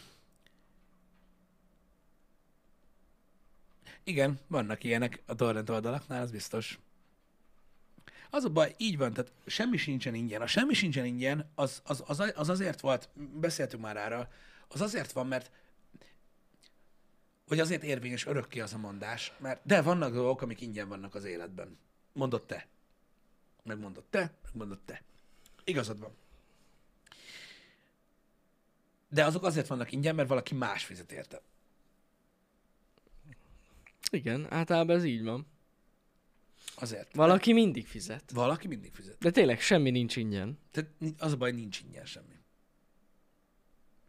[4.04, 6.78] igen, vannak ilyenek a torrent oldalaknál, az biztos.
[8.30, 10.42] Az a baj, így van, tehát semmi sincsen ingyen.
[10.42, 14.28] A semmi sincsen ingyen, az, az, az, az azért volt, beszéltünk már erről,
[14.68, 15.50] az azért van, mert
[17.46, 21.24] hogy azért érvényes örökké az a mondás, mert de vannak dolgok, amik ingyen vannak az
[21.24, 21.78] életben.
[22.12, 22.66] Mondott te.
[23.70, 25.02] Megmondott te, megmondott te.
[25.64, 26.12] Igazad van.
[29.08, 31.42] De azok azért vannak ingyen, mert valaki más fizet érte.
[34.10, 35.46] Igen, általában ez így van.
[36.74, 37.14] Azért.
[37.14, 38.30] Valaki mindig fizet.
[38.30, 39.18] Valaki mindig fizet.
[39.18, 40.58] De tényleg semmi nincs ingyen.
[40.70, 42.34] Tehát az a baj, nincs ingyen semmi.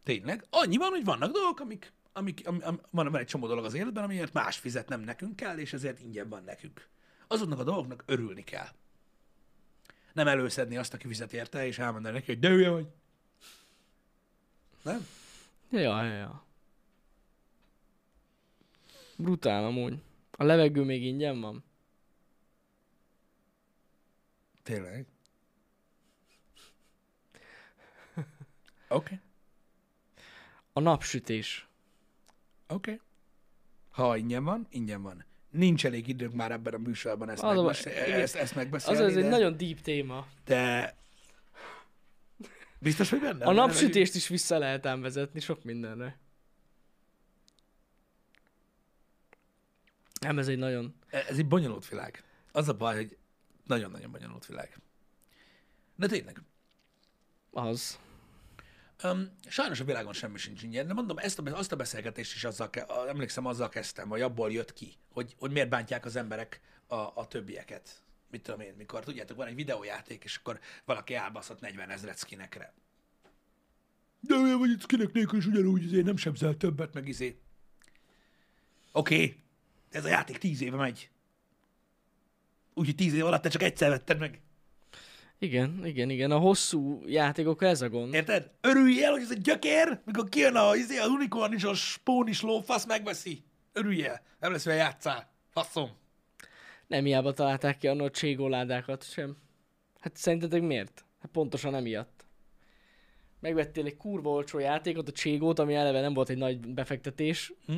[0.02, 0.46] Tényleg.
[0.50, 3.74] Annyi van, hogy vannak dolgok, amik, amik am, am, van, van egy csomó dolog az
[3.74, 6.88] életben, amiért más fizet, nem nekünk kell, és ezért ingyen van nekünk.
[7.26, 8.68] Azoknak a dolgoknak örülni kell.
[10.12, 12.86] Nem előszedni azt, aki fizet érte, és elmondani neki, hogy de hülye vagy.
[14.82, 15.06] Nem?
[15.70, 16.44] Ja, ja, ja.
[19.16, 20.02] Brutál amúgy.
[20.30, 21.64] A levegő még ingyen van?
[24.62, 25.06] Tényleg?
[28.16, 28.24] Oké,
[28.88, 29.20] okay.
[30.72, 31.66] A napsütés.
[32.68, 32.92] oké.
[32.92, 33.00] Okay.
[33.90, 35.24] Ha ingyen van, ingyen van.
[35.52, 38.56] Nincs elég időnk már ebben a műsorban ezt, Az a baj- megbeszél, ezt, ezt Az
[38.56, 40.26] megbeszélni, ez egy de, nagyon deep téma.
[40.44, 40.94] de
[42.78, 43.44] biztos, hogy benne?
[43.44, 46.18] A napsütést is vissza lehet ám vezetni sok mindenre.
[50.20, 50.94] Nem, ez egy nagyon...
[51.10, 52.24] E- Ez egy bonyolult világ.
[52.52, 53.16] Az a baj, hogy
[53.66, 54.78] nagyon-nagyon bonyolult világ.
[55.96, 56.42] De tényleg.
[57.50, 57.98] Az.
[59.04, 62.44] Um, sajnos a világon semmi sincs ingyen, de mondom, ezt a, azt a beszélgetést is
[62.44, 66.60] azzal, ke- emlékszem, azzal kezdtem, vagy abból jött ki, hogy, hogy miért bántják az emberek
[66.86, 68.02] a, a többieket.
[68.30, 72.74] Mit tudom én, mikor, tudjátok, van egy videójáték, és akkor valaki elbaszott 40 ezret skinekre.
[74.20, 77.38] De olyan vagy skinek nélkül is ugyanúgy, azért nem sebzel többet, meg izé.
[78.92, 79.42] Oké, okay.
[79.90, 81.10] ez a játék 10 éve megy.
[82.74, 84.40] Úgyhogy 10 év alatt te csak egyszer vetted meg.
[85.42, 86.30] Igen, igen, igen.
[86.30, 88.14] A hosszú játékokkal ez a gond.
[88.14, 88.50] Érted?
[88.60, 92.28] Örülj el, hogy ez egy gyökér, mikor kijön a, izé, az unicorn is, a spón
[92.28, 93.44] is lófasz, megveszi.
[93.72, 95.32] Örülj el, nem lesz, hogy játszál.
[95.50, 95.90] Faszom.
[96.86, 99.36] Nem hiába találták ki a cségóládákat sem.
[100.00, 101.04] Hát szerintetek miért?
[101.20, 102.24] Hát pontosan emiatt.
[103.40, 107.52] Megvettél egy kurva olcsó játékot, a cségót, ami eleve nem volt egy nagy befektetés.
[107.66, 107.76] Hm.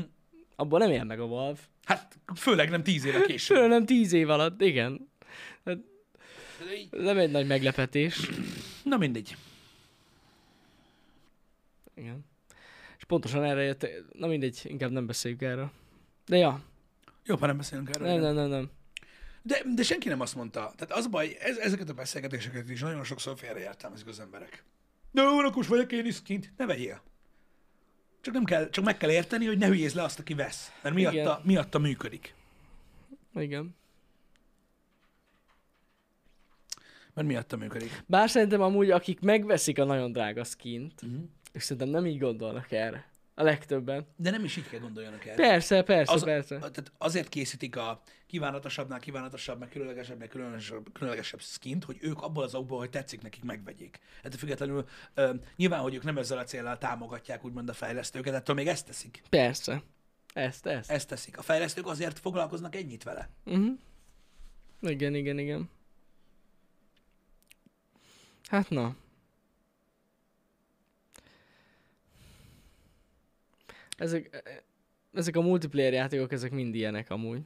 [0.57, 1.61] Abban nem él meg a Valve.
[1.85, 3.57] Hát főleg nem tíz éve később.
[3.57, 5.09] Föl nem tíz év alatt, igen.
[5.65, 5.79] Hát
[6.91, 8.31] nem egy nagy meglepetés.
[8.83, 9.37] Na mindegy.
[11.95, 12.25] Igen.
[12.99, 15.71] És pontosan erre jött, na mindegy, inkább nem beszéljük erről.
[16.27, 16.63] De ja,
[17.27, 18.09] Jobb, ha nem beszélünk erről.
[18.09, 18.71] nem, nem, nem, nem.
[19.43, 20.73] De, de senki nem azt mondta.
[20.77, 24.65] Tehát az a baj, ez, ezeket a beszélgetéseket is nagyon sokszor félreértelmezik az emberek.
[25.11, 26.53] De jó, akkor vagyok én is kint.
[26.57, 27.03] Ne vegyél.
[28.21, 30.73] Csak, nem kell, csak meg kell érteni, hogy ne hülyézz le azt, aki vesz.
[30.83, 31.41] Mert miatta, Igen.
[31.43, 32.35] miatta működik.
[33.35, 33.77] Igen.
[37.15, 38.03] Mert miatta működik.
[38.07, 41.15] Bár szerintem amúgy, akik megveszik a nagyon drága skint, Mhm.
[41.53, 43.13] és szerintem nem így gondolnak erre.
[43.37, 44.07] A legtöbben.
[44.17, 45.35] De nem is így kell gondoljanak erre.
[45.35, 46.57] Persze, persze, az, persze.
[46.59, 52.55] Tehát azért készítik a kívánatosabbnál kívánatosabb, meg különlegesebbnek különlegesebb, különlegesebb skint, hogy ők abból az
[52.55, 53.99] okból, hogy tetszik nekik, megvegyék.
[54.23, 54.85] Ettől függetlenül
[55.15, 58.87] ö, nyilván, hogy ők nem ezzel a célral támogatják úgymond a fejlesztőket, ettől még ezt
[58.87, 59.23] teszik.
[59.31, 59.83] Persze.
[60.35, 60.91] Ezt, ezt.
[60.91, 61.39] Ezt teszik.
[61.39, 63.29] A fejlesztők azért foglalkoznak ennyit vele.
[63.45, 63.79] Uh-huh.
[64.81, 65.71] Igen, igen, igen.
[68.55, 68.97] Hát na.
[73.97, 74.43] Ezek,
[75.13, 77.41] ezek a multiplayer játékok, ezek mind ilyenek amúgy.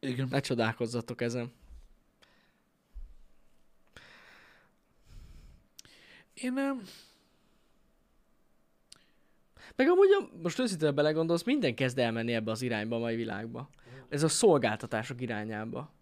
[0.00, 0.28] Igen.
[0.30, 1.52] Ne csodálkozzatok ezen.
[6.34, 6.72] Én ö,
[9.76, 13.70] Meg amúgy, most őszintén belegondolsz, minden kezd elmenni ebbe az irányba a mai világba.
[14.08, 15.92] Ez a szolgáltatások irányába.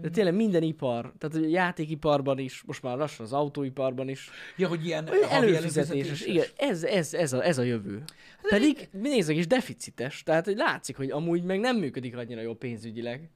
[0.00, 4.68] De tényleg minden ipar, tehát a játékiparban is, most már lassan az autóiparban is, ja,
[4.68, 8.02] hogy ilyen előfizetéses, igen, ez, ez, ez, a, ez a jövő.
[8.48, 13.30] Pedig nézzek is deficites, tehát hogy látszik, hogy amúgy meg nem működik annyira jó pénzügyileg.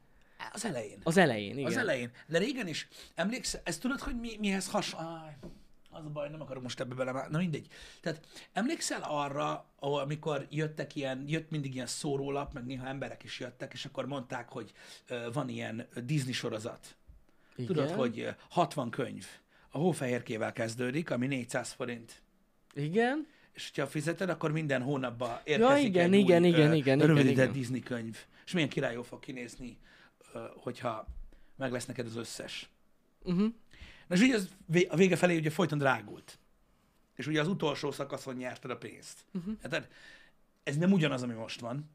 [0.53, 0.99] Az elején.
[1.03, 1.65] Az elején, igen.
[1.65, 2.11] Az elején.
[2.27, 5.09] De régen is, emlékszel, ezt tudod, hogy mi, mihez hasonló?
[5.99, 7.67] Az a baj, nem akarok most ebbe bele, na mindegy.
[8.01, 13.41] Tehát emlékszel arra, ahol, amikor jöttek ilyen, jött mindig ilyen szórólap, meg néha emberek is
[13.41, 14.73] jöttek, és akkor mondták, hogy
[15.33, 16.97] van ilyen Disney sorozat.
[17.57, 17.67] igen.
[17.67, 19.27] Tudod, hogy ö, 60 könyv.
[19.71, 22.23] A hófehérkével kezdődik, ami 400 forint.
[22.75, 23.27] Igen?
[23.53, 27.37] És ha fizeted, akkor minden hónapban érkezik igen, egy igen, új, igen, igen, igen, rövidített
[27.37, 27.53] igen.
[27.53, 28.17] Disney könyv.
[28.47, 29.79] És milyen királyó fog kinézni,
[30.55, 31.07] hogyha
[31.57, 32.71] meg lesz neked az összes.
[33.23, 33.53] Uh-huh.
[34.07, 34.57] Na és így az
[34.89, 36.39] a vége felé ugye folyton drágult.
[37.15, 39.25] És ugye az utolsó szakaszon nyerted a pénzt.
[39.33, 39.55] Uh-huh.
[39.63, 39.89] Hát
[40.63, 41.91] ez nem ugyanaz, ami most van.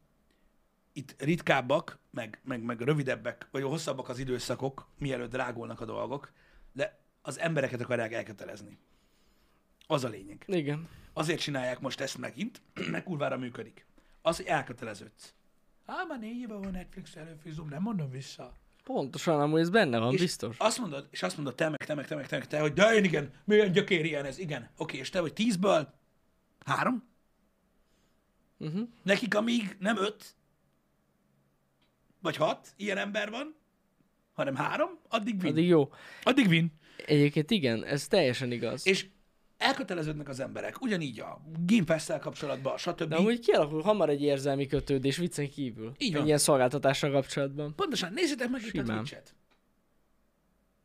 [0.92, 6.32] Itt ritkábbak, meg, meg, meg rövidebbek, vagy hosszabbak az időszakok, mielőtt drágulnak a dolgok,
[6.72, 8.78] de az embereket akarják elkötelezni.
[9.86, 10.44] Az a lényeg.
[10.46, 10.88] Igen.
[11.12, 13.86] Azért csinálják most ezt megint, meg kurvára működik.
[14.22, 15.34] Az, hogy elköteleződsz.
[15.86, 18.56] Á, már négy éve van Netflix előfizum, nem mondom vissza.
[18.82, 20.56] Pontosan, amúgy ez benne van, És biztos.
[20.58, 22.72] Azt mondod, és azt mondod te, meg te, meg te, meg te, meg te, hogy
[22.72, 24.70] de én igen, milyen gyökér ilyen ez, igen.
[24.76, 25.94] Oké, és te vagy tízből
[26.64, 27.10] három?
[28.58, 28.88] Uh-huh.
[29.02, 30.34] Nekik amíg nem öt,
[32.20, 33.56] vagy hat ilyen ember van,
[34.32, 35.52] hanem három, addig win.
[35.52, 35.90] Addig jó.
[36.22, 36.72] Addig win.
[37.06, 38.86] Egyébként igen, ez teljesen igaz.
[38.86, 39.06] És
[39.62, 43.02] elköteleződnek az emberek, ugyanígy a Game Pass-tel kapcsolatban, stb.
[43.02, 45.92] De amúgy kialakul hamar egy érzelmi kötődés viccen kívül.
[45.98, 46.26] Így Egy van.
[46.26, 47.74] ilyen szolgáltatással kapcsolatban.
[47.74, 48.94] Pontosan, nézzétek meg itt a.
[48.94, 49.34] Twitch-et.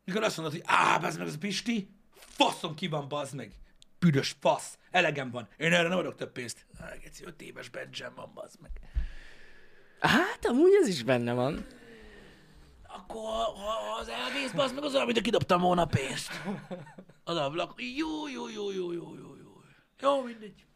[0.04, 3.52] Mikor azt mondod, hogy á, bazd meg, az Pisti, faszom ki van, bazd meg.
[3.98, 5.48] Büdös fasz, elegem van.
[5.56, 6.66] Én erre nem adok több pénzt.
[7.02, 8.70] Geci, öt éves bencsem van, bazd meg.
[10.00, 11.66] Hát, amúgy ez is benne van.
[12.82, 16.30] Akkor ha az elvész, bazd meg, az olyan, mint kidobtam volna pénzt.
[17.28, 17.74] Az ablak.
[17.96, 19.60] Jó, jó, jó, jó, jó, jó, jó.
[20.00, 20.66] Jó, mindegy.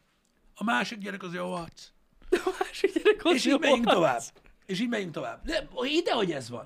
[0.54, 1.88] A másik gyerek az jó arc.
[2.30, 4.20] A másik gyerek az És így megyünk tovább.
[4.66, 5.44] És így megyünk tovább.
[5.44, 6.64] De ide, hogy ez van.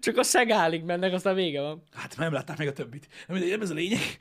[0.00, 1.82] Csak a szegálig mennek, aztán vége van.
[1.92, 3.08] Hát nem látták meg a többit.
[3.26, 4.18] Nem, nem ez a lényeg.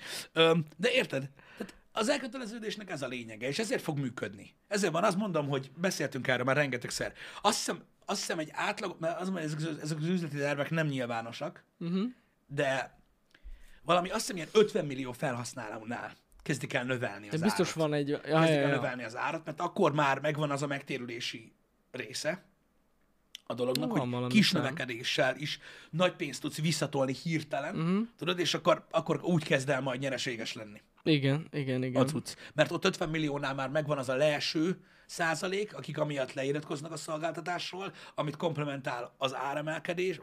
[0.78, 1.30] De érted?
[1.58, 4.56] Tehát az elköteleződésnek ez a lényege, és ezért fog működni.
[4.68, 7.14] Ezért van, azt mondom, hogy beszéltünk erről már rengetegszer.
[7.42, 11.64] Azt hiszem, azt hiszem egy átlag, mert az, ezek, ezek az üzleti tervek nem nyilvánosak,
[11.80, 12.06] Uh-huh.
[12.48, 12.97] de
[13.88, 16.12] valami azt hiszem ilyen 50 millió felhasználónál
[16.44, 17.80] kezdik el növelni De az biztos árat.
[17.80, 18.08] van egy...
[18.10, 18.76] Ja, Kezdik ja, el ja.
[18.76, 21.54] növelni az árat, mert akkor már megvan az a megtérülési
[21.92, 22.44] része
[23.46, 24.62] a dolognak, Van hogy kis szám.
[24.62, 25.60] növekedéssel is
[25.90, 28.08] nagy pénzt tudsz visszatolni hirtelen, Uh-huh.
[28.18, 32.08] tudod, és akkor, akkor úgy kezd el majd nyereséges lenni Igen, igen, a igen.
[32.08, 32.34] cucc.
[32.54, 37.94] Mert ott 50 milliónál már megvan az a leeső százalék, akik amiatt leiratkoznak a szolgáltatásról,
[38.16, 40.20] amit komplementál az áremelkedés,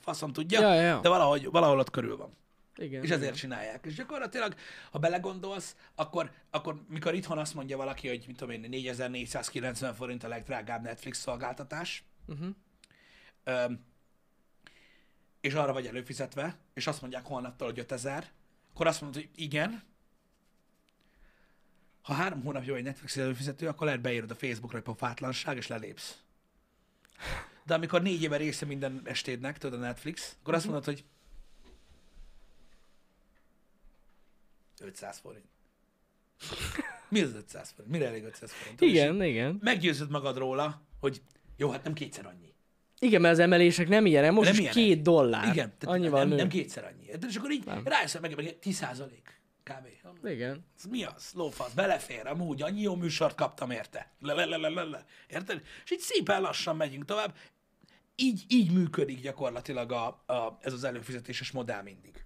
[0.00, 1.00] faszom tudja, Ja, ja, ja.
[1.00, 2.36] de valahogy, valahol ott körül van.
[2.78, 3.84] Igen És ezért csinálják.
[3.86, 4.54] És gyakorlatilag,
[4.90, 10.24] ha belegondolsz, akkor, akkor mikor itthon azt mondja valaki, hogy mit tudom én, 4490 forint
[10.24, 12.48] a legdrágább Netflix szolgáltatás, Uh-huh.
[13.44, 13.84] öm,
[15.40, 18.30] és arra vagy előfizetve, és azt mondják holnaptól, hogy 5000,
[18.70, 19.82] akkor azt mondod, hogy igen.
[22.02, 26.18] Ha három hónapja vagy Netflix előfizető, akkor lehet beírod a Facebookra, hogy pofátlanság, és lelépsz.
[27.64, 31.04] De amikor négy éve része minden estédnek, tudod a Netflix, akkor azt mondod, hogy
[34.80, 35.44] 500 forint.
[37.08, 37.92] Mi az 500 forint?
[37.94, 38.80] Mire elég 500 forint?
[38.80, 39.58] Igen, igen.
[39.60, 41.22] Meggyőzöd magad róla, hogy
[41.56, 42.46] jó, hát nem kétszer annyi.
[43.00, 44.82] Igen, mert az emelések nem ilyenek, most Nem is ilyenek.
[44.82, 45.42] két dollár.
[45.52, 46.36] Igen, tehát Annyival nem, nő.
[46.36, 47.16] nem kétszer annyi.
[47.18, 50.26] De és akkor így rájössz, meg, meg 10 százalék kb.
[50.26, 50.64] Igen.
[50.76, 51.30] Ez mi az?
[51.34, 54.12] Lófasz, belefér, amúgy annyi jó műsort kaptam érte.
[54.20, 55.04] Le, le, le, le, le.
[55.28, 55.62] Érted?
[55.84, 57.34] És így szépen lassan megyünk tovább.
[58.16, 62.24] Így, így működik gyakorlatilag a, a, ez az előfizetéses modell mindig.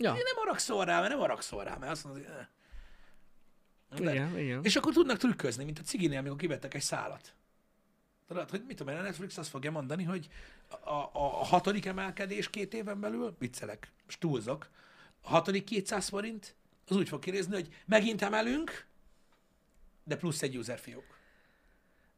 [0.00, 2.32] Ja, Én nem haragszol rá, mert nem haragszol rá, mert azt mondod, hogy...
[2.34, 2.46] eh.
[3.98, 4.64] De- igen, igen.
[4.64, 7.34] És akkor tudnak trükközni, mint a ciginél, amikor kivettek egy szálat.
[8.28, 10.28] Tudod, hogy mit tudom én, a Netflix azt fogja mondani, hogy
[10.68, 14.68] a, a, a hatodik emelkedés két éven belül, viccelek, most túlzok,
[15.20, 16.54] a hatodik 200 forint,
[16.88, 18.86] az úgy fog kinézni, hogy megint emelünk,
[20.04, 21.18] de plusz egy user fiók.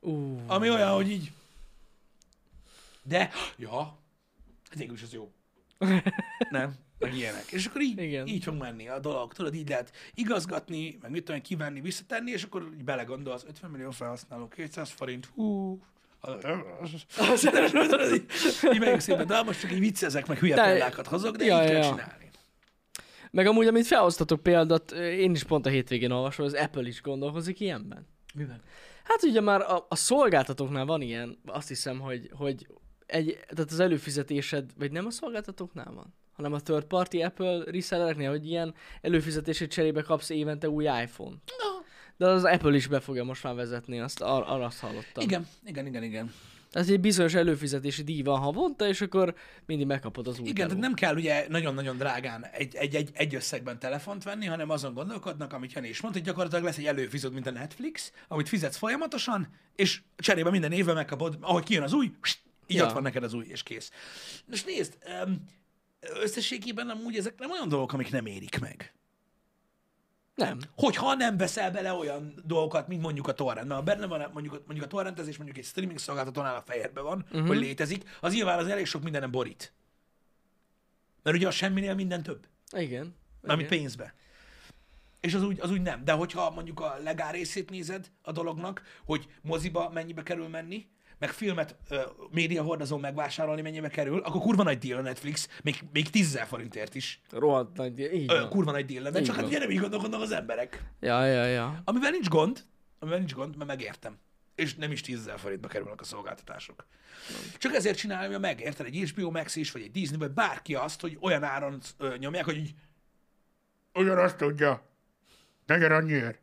[0.01, 1.33] Ú, Ami olyan, hogy így,
[3.03, 3.83] de, ja,
[4.68, 5.33] hát végül is az jó.
[6.51, 6.74] Nem?
[7.01, 7.44] Meg ilyenek.
[7.51, 8.26] És akkor így, Igen.
[8.26, 9.32] így fog menni a dolog.
[9.32, 13.90] Tudod, így lehet igazgatni, meg mit tudom, kivenni, visszatenni, és akkor így belegondolsz, 50 millió
[13.90, 15.78] felhasználó, 200 forint, hú.
[17.88, 21.44] Tudod, így, megyünk szépen, de most csak így viccezek, meg hülye De- példákat hozok, de
[21.44, 21.82] Ja, így kell ja.
[21.82, 22.30] csinálni.
[23.30, 27.61] Meg amúgy, amit felhoztatok példát, én is pont a hétvégén olvasom, az Apple is gondolkozik
[27.61, 28.07] ilyenben.
[28.34, 28.61] Mivel?
[29.05, 32.66] Hát ugye már a, a szolgáltatóknál van ilyen, azt hiszem, hogy, hogy
[33.07, 38.30] egy, tehát az előfizetésed, vagy nem a szolgáltatóknál van, hanem a third party Apple resellereknél,
[38.30, 41.36] hogy ilyen előfizetési cserébe kapsz évente új iPhone.
[41.47, 41.84] No.
[42.16, 45.22] De az Apple is be fogja most már vezetni, azt ar- arra azt hallottam.
[45.22, 46.32] Igen, igen, igen, igen.
[46.70, 49.34] Tehát egy bizonyos előfizetési díj van havonta, és akkor
[49.66, 53.34] mindig megkapod az új Igen, tehát nem kell ugye nagyon-nagyon drágán egy, egy, egy, egy
[53.34, 57.32] összegben telefont venni, hanem azon gondolkodnak, amit Jani is mondta, hogy gyakorlatilag lesz egy előfizet,
[57.32, 62.05] mint a Netflix, amit fizetsz folyamatosan, és cserébe minden évben megkapod, ahogy kijön az új,
[62.66, 62.84] így Ja.
[62.86, 63.91] ott van neked az új, és kész.
[64.47, 65.45] Most nézd, öm,
[66.01, 68.94] összességében amúgy ezek nem olyan dolgok, amik nem érik meg.
[70.34, 70.59] Nem.
[70.76, 74.62] Hogyha nem veszel bele olyan dolgokat, mint mondjuk a torrent, mert benne van mondjuk, a-
[74.66, 77.46] mondjuk a torrentezés, mondjuk egy streaming szolgáltatónál a fejedben van, uh-huh.
[77.46, 79.72] hogy létezik, az nyilván az elég sok mindenem borít.
[81.22, 82.46] Mert ugye a semminél minden több.
[82.76, 83.14] Igen.
[83.42, 83.78] Ami Igen.
[83.78, 84.14] pénzbe.
[85.20, 86.05] És az úgy, az úgy nem.
[86.05, 90.88] De hogyha mondjuk a legál részét nézed a dolognak, hogy moziba mennyibe kerül menni,
[91.21, 91.99] meg filmet uh,
[92.31, 96.95] média hordozó megvásárolni mennyibe kerül, akkor kurva nagy deal a Netflix, még, még 10 forintért
[96.95, 97.21] is.
[97.31, 99.51] Rohadt nagy, így Ö, kurva nagy deal lenne, csak hát van.
[99.51, 100.85] ugye nem így gondolkodnak az emberek.
[101.01, 101.81] Ja, ja, ja.
[101.85, 102.64] Amivel nincs gond,
[102.99, 104.18] amivel nincs gond, mert megértem.
[104.55, 106.87] És nem is 10 forintba kerülnek a szolgáltatások.
[107.59, 111.01] Csak ezért csinálja meg, érted, egy HBO Max is, vagy egy Disney, vagy bárki azt,
[111.01, 112.75] hogy olyan áron ö, nyomják, hogy így
[113.95, 114.83] Ugyanazt tudja.
[115.66, 116.41] Negyen annyiért.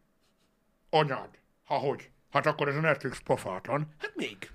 [0.89, 1.29] Anyád.
[1.65, 2.09] Ha hogy?
[2.31, 3.93] Hát akkor ez a Netflix pofátlan.
[3.99, 4.51] Hát még.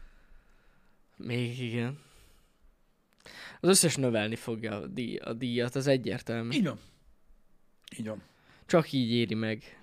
[1.17, 1.99] Még igen.
[3.61, 6.57] Az összes növelni fogja a, díj, a díjat, az egyértelmű.
[6.57, 6.81] Így van.
[7.97, 8.23] Így van.
[8.67, 9.81] Csak így éri meg.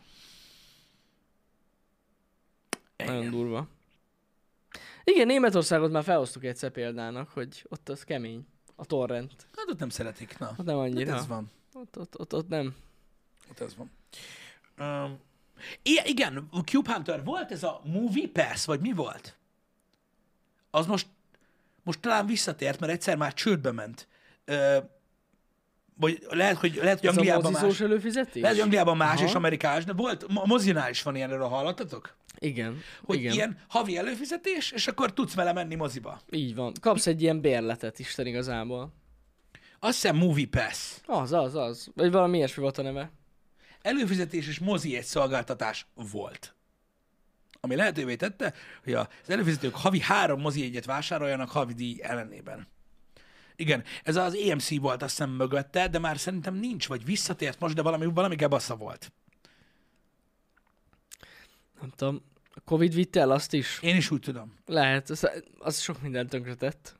[2.97, 3.31] Nagyon Igen.
[3.31, 3.67] durva.
[5.03, 8.45] Igen, Németországot már felhoztuk egyszer példának, hogy ott az kemény.
[8.75, 9.47] A torrent.
[9.55, 10.55] Hát ott nem szeretik, na.
[10.57, 11.11] Ott nem annyira.
[11.11, 11.51] Hát ez van.
[11.73, 12.75] Ott, ott, ott, ott nem.
[13.49, 13.91] Ott ez van.
[14.79, 15.19] Um,
[15.83, 19.37] I- igen, a Cube Hunter, volt ez a Movie Pass, vagy mi volt?
[20.69, 21.07] Az most,
[21.83, 24.07] most talán visszatért, mert egyszer már csődbe ment.
[24.45, 24.77] Ö,
[25.99, 27.87] vagy lehet, hogy, lehet, hogy Ez a Angliában mozizós más.
[27.89, 28.41] előfizetés?
[28.41, 29.27] Lehet, hogy Angliában más Aha.
[29.27, 32.17] és Amerikás, de volt, a mozinál is van ilyenről, hallottatok?
[32.37, 32.81] Igen.
[33.03, 33.33] Hogy igen.
[33.33, 36.21] ilyen havi előfizetés, és akkor tudsz vele menni moziba.
[36.31, 36.73] Így van.
[36.81, 38.93] Kapsz egy ilyen bérletet Isten igazából.
[39.79, 40.97] Azt hiszem Movie Pass.
[41.05, 41.89] Az, az, az.
[41.95, 43.11] Vagy valami ilyesmi volt a neve.
[43.81, 46.53] Előfizetés és mozi egy szolgáltatás volt.
[47.59, 48.53] Ami lehetővé tette,
[48.83, 52.67] hogy az előfizetők havi három mozi egyet vásároljanak havi díj ellenében.
[53.55, 57.75] Igen, ez az EMC volt azt hiszem mögötte, de már szerintem nincs, vagy visszatért most,
[57.75, 59.11] de valami, valami gebasza volt.
[61.81, 62.21] Nem tudom.
[62.55, 63.79] A Covid vitte el azt is?
[63.81, 64.53] Én is úgy tudom.
[64.65, 65.29] Lehet, az,
[65.59, 66.99] az sok mindent tönkretett.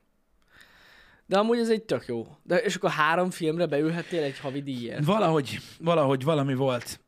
[1.26, 2.38] De amúgy ez egy tök jó.
[2.44, 5.06] De és akkor három filmre beülhettél egy havi díjért.
[5.06, 7.00] Valahogy, valahogy valami volt.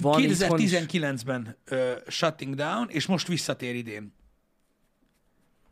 [0.00, 0.70] Van itthon is.
[0.72, 4.12] 2019-ben uh, shutting down, és most visszatér idén.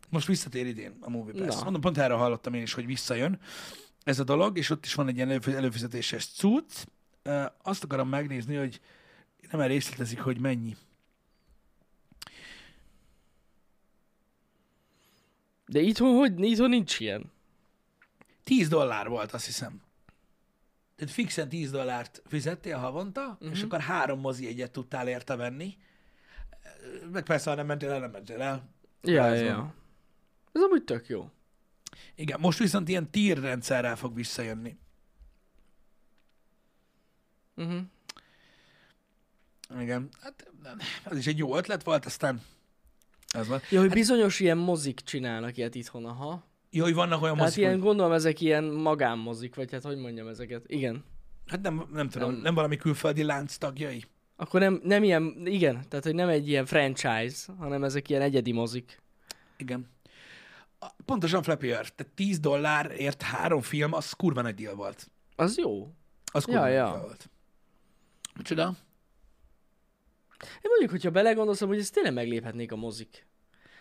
[0.09, 1.63] Most visszatér idén a Movie Pass.
[1.63, 3.41] Mondom, pont erről hallottam én is, hogy visszajön
[4.05, 6.73] ez a dolog, és ott is van egy ilyen előf- előfizetéses cucc.
[7.25, 8.81] Uh, azt akarom megnézni, hogy
[9.51, 10.77] nem el részletezik, hogy mennyi.
[15.67, 16.41] De itthon hogy?
[16.41, 17.33] Itthon nincs ilyen.
[18.45, 19.83] 10 dollár volt, azt hiszem.
[20.97, 23.51] Tehát fixen 10 dollárt fizettél havonta, uh-huh.
[23.51, 25.77] és akkor három mozi egyet tudtál érte venni.
[27.13, 28.69] Meg persze, ha nem mentél el, nem mentél el.
[29.03, 29.75] Ja, Ez ja, ja.
[30.53, 31.31] Ez amúgy tök jó.
[32.15, 34.79] Igen, most viszont ilyen tier rendszerrel fog visszajönni.
[37.57, 37.81] Uh-huh.
[39.81, 40.53] Igen, hát
[41.05, 42.43] ez is egy jó ötlet volt, aztán
[43.29, 43.61] ez van.
[43.71, 46.45] Ja, hogy bizonyos ilyen mozik csinálnak ilyet itthon, aha.
[46.77, 49.97] Jó, hogy vannak olyan Hát mozik, ilyen, hogy, gondolom ezek ilyen magánmozik, vagy hát hogy
[49.97, 50.63] mondjam ezeket.
[50.67, 51.05] Igen.
[51.47, 52.41] hát nem, nem tudom, nem.
[52.41, 52.55] Nem.
[52.55, 54.05] valami külföldi lánc tagjai.
[54.37, 58.53] Akkor nem, nem ilyen, igen, tehát hogy nem egy ilyen franchise, hanem ezek ilyen egyedi
[58.53, 59.03] mozik.
[59.57, 59.91] Igen.
[61.05, 65.11] Pontosan Flappy Earth, tehát 10 dollárért három film, az kurva nagy deal volt.
[65.37, 65.93] Az jó.
[66.33, 66.85] Az kurva Ja, nagy ja.
[66.85, 67.31] deal volt.
[68.37, 68.75] Micsoda?
[70.41, 73.27] Én mondjuk, hogyha belegondolsz, hogy ezt tényleg megléphetnék a mozik.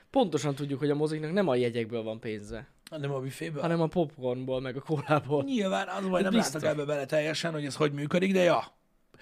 [0.10, 2.68] Pontosan tudjuk, hogy a moziknak nem a jegyekből van pénze,
[2.98, 3.62] Nem a büféből?
[3.62, 5.44] hanem a popcornból, meg a kólából.
[5.44, 6.62] Nyilván, az Ez nem biztos.
[6.62, 8.76] látok ebbe bele teljesen, hogy ez hogy működik, de ja.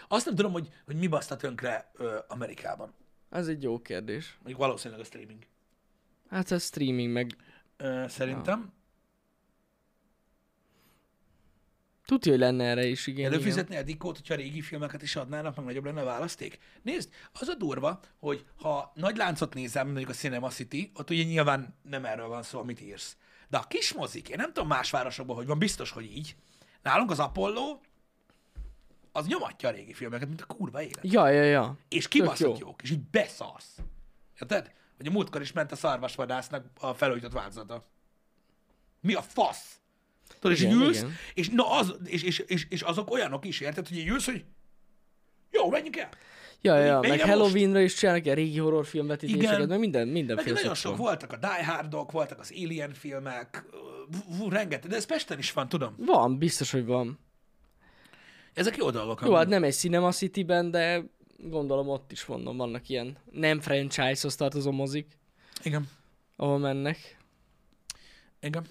[0.07, 2.93] Azt nem tudom, hogy, hogy mi baszta tönkre ö, Amerikában.
[3.30, 4.36] Ez egy jó kérdés.
[4.38, 5.43] Mondjuk valószínűleg a streaming.
[6.30, 7.36] Hát ez streaming, meg
[7.78, 8.74] Ö, szerintem.
[12.05, 13.19] tudja, hogy lenne erre is igény.
[13.19, 13.34] igen.
[13.34, 16.59] Előfizetni a dikót, hogyha régi filmeket is adnának, meg nagyobb lenne a választék.
[16.82, 17.09] Nézd,
[17.39, 21.76] az a durva, hogy ha nagy láncot nézem, mondjuk a Cinema City, ott ugye nyilván
[21.82, 23.17] nem erről van szó, amit írsz.
[23.52, 26.36] De a kis mozik, én nem tudom más városokban, hogy van, biztos, hogy így.
[26.82, 27.80] Nálunk az Apollo,
[29.12, 30.99] az nyomatja a régi filmeket, mint a kurva élet.
[31.02, 31.78] Ja, ja, ja.
[31.89, 32.68] És kibaszott jó.
[32.68, 33.78] jók, és így beszarsz.
[34.41, 34.72] Érted?
[34.97, 37.88] Hogy a múltkor is ment a szarvasvadásznak a felújított változata.
[38.99, 39.80] Mi a fasz?
[40.39, 41.16] Tudod, és így ülsz, igen.
[41.34, 44.45] és, na az, és, és, és, és, azok olyanok is, érted, hogy így ülsz, hogy
[45.49, 46.10] jó, menjünk el.
[46.62, 49.68] Ja, ja, meg nem Halloweenra is csinálnak ilyen régi horrorfilmvetítéseket, Igen.
[49.68, 51.05] meg minden, minden Meg nagyon sok van.
[51.05, 53.66] voltak a Die Hardok, voltak az Alien filmek,
[54.49, 55.95] rengeteg, de ez Pesten is van, tudom.
[55.97, 57.20] Van, biztos, hogy van.
[58.53, 59.22] Ezek jó dolgok.
[59.26, 61.03] Jó, hát nem egy Cinema City-ben, de
[61.38, 65.18] gondolom ott is mondom, vannak ilyen nem franchise-hoz tartozó mozik,
[65.64, 65.89] Igen,
[66.36, 67.18] ahol mennek.
[68.41, 68.66] igen.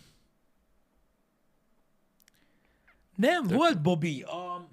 [3.17, 4.69] Nem, volt Bobby, a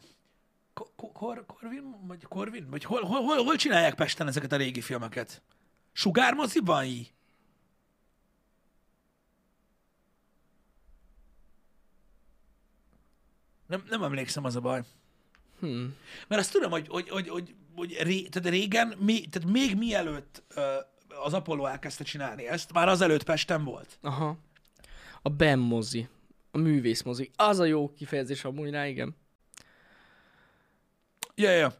[1.13, 5.41] Kor, Korvin, vagy Korvin, vagy hol, hol, hol, hol csinálják Pesten ezeket a régi filmeket?
[5.91, 6.86] Sugármoziban?
[13.67, 14.84] Nem, nem emlékszem, az a baj.
[15.59, 15.95] Hmm.
[16.28, 20.43] Mert azt tudom, hogy, hogy, hogy, hogy, hogy ré, tehát régen, még, tehát még mielőtt
[20.55, 20.75] ö,
[21.25, 23.97] az Apollo elkezdte csinálni ezt, már azelőtt Pesten volt.
[24.01, 24.38] Aha.
[25.21, 26.07] A Ben mozi.
[26.51, 27.32] A művész mozi.
[27.36, 29.15] Az a jó kifejezés amúgy rá, igen.
[31.39, 31.73] Ja, ja.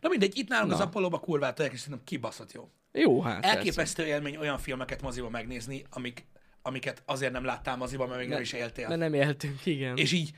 [0.00, 0.74] Na mindegy, itt nálunk Na.
[0.76, 2.70] az Apollo-ba kurvát és szerintem kibaszott jó.
[2.92, 3.40] Jó, hát.
[3.40, 3.56] persze.
[3.56, 6.26] Elképesztő élmény olyan filmeket moziba megnézni, amik,
[6.62, 8.88] amiket azért nem láttál moziba, mert még nem is éltél.
[8.88, 9.96] Mert nem éltünk, igen.
[9.96, 10.30] És így,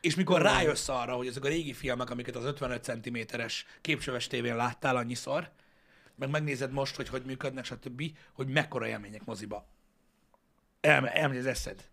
[0.00, 4.56] és mikor rájössz arra, hogy ezek a régi filmek, amiket az 55 cm-es képcsöves tévén
[4.56, 5.50] láttál annyiszor,
[6.14, 8.02] meg megnézed most, hogy hogy működnek, stb.,
[8.32, 9.68] hogy mekkora élmények moziba.
[10.80, 11.84] Elme, elmegy az eszed.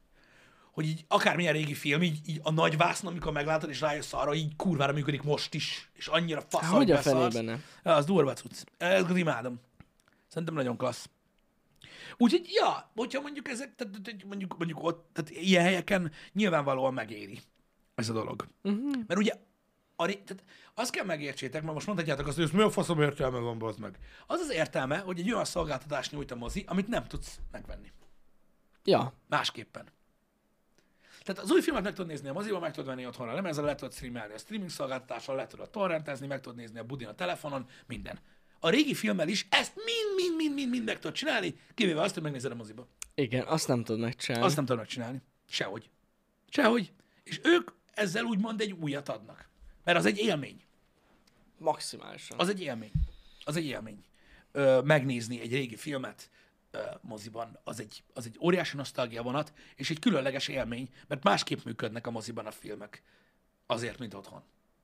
[0.73, 4.33] Hogy így akármilyen régi film, így, így a nagy vászon, amikor meglátod, és rájössz arra,
[4.33, 7.63] így kurvára működik most is, és annyira fasz, Hát, hogy a fenében nem?
[7.83, 8.63] Ja, az durva cucc.
[8.77, 9.59] Ezt imádom.
[10.27, 11.09] Szerintem nagyon klassz.
[12.17, 17.41] Úgyhogy, ja, hogyha mondjuk ezek, tehát, mondjuk, mondjuk ott, tehát ilyen helyeken nyilvánvalóan megéri
[17.95, 18.47] ez a dolog.
[18.63, 18.93] Uh-huh.
[19.07, 19.33] Mert ugye,
[19.95, 20.43] a, tehát
[20.73, 23.79] azt kell megértsétek, mert most mondhatjátok azt, hogy ez mi a faszom értelme van, bazd
[23.79, 23.97] meg.
[24.27, 27.91] Az az értelme, hogy egy olyan szolgáltatást nyújt a mozi, amit nem tudsz megvenni.
[28.83, 29.13] Ja.
[29.27, 29.87] Másképpen.
[31.23, 33.63] Tehát az új filmet meg tudod nézni a moziban, meg tudod venni otthonra, nem ezzel
[33.63, 37.15] le tudod streamelni a streaming szolgáltatással, le tudod torrentezni, meg tudod nézni a budin a
[37.15, 38.19] telefonon, minden.
[38.59, 42.13] A régi filmmel is ezt mind, mind, mind, mind, mind meg tudod csinálni, kivéve azt,
[42.13, 42.87] hogy megnézed a moziba.
[43.15, 44.45] Igen, azt nem tudod megcsinálni.
[44.45, 45.21] Azt nem tudod megcsinálni.
[45.49, 45.89] Sehogy.
[46.49, 46.91] Sehogy.
[47.23, 49.49] És ők ezzel úgymond egy újat adnak.
[49.83, 50.63] Mert az egy élmény.
[51.57, 52.39] Maximálisan.
[52.39, 52.91] Az egy élmény.
[53.43, 54.05] Az egy élmény.
[54.51, 56.29] ö, megnézni egy régi filmet
[57.01, 62.07] moziban, az egy, az egy óriási nosztalgia vonat, és egy különleges élmény, mert másképp működnek
[62.07, 63.03] a moziban a filmek
[63.65, 64.43] azért, mint otthon.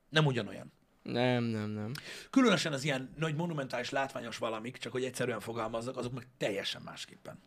[0.10, 0.72] Nem ugyanolyan.
[1.02, 1.92] Nem, nem, nem.
[2.30, 7.40] Különösen az ilyen nagy monumentális látványos valamik, csak hogy egyszerűen fogalmazzak, azok meg teljesen másképpen.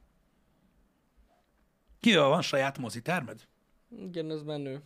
[2.00, 3.46] Kivel van saját mozitermed?
[3.88, 4.82] Igen, ez menő.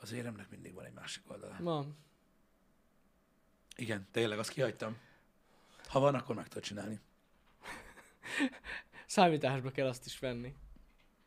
[0.00, 1.56] Az éremnek mindig van egy másik oldala.
[1.58, 1.96] Van.
[3.76, 4.96] Igen, tényleg, azt kihagytam.
[5.86, 7.00] Ha van, akkor meg tudod csinálni.
[9.06, 10.54] Számításba kell azt is venni.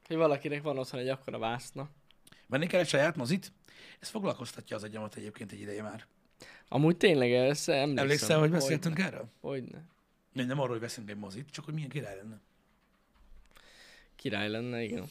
[0.08, 1.89] Hogy valakinek van otthon egy akkora vászna.
[2.47, 3.51] Venni kell egy saját mozit?
[3.99, 6.06] Ez foglalkoztatja az agyamat egyébként egy ideje már.
[6.68, 7.97] Amúgy tényleg ezt emlékszem.
[7.97, 9.30] Emlékszel, hogy beszéltünk erről?
[9.41, 9.82] Hogyne.
[10.32, 12.39] Nem, nem arról, hogy veszünk egy mozit, csak hogy milyen király lenne.
[14.16, 15.10] Király lenne, igen.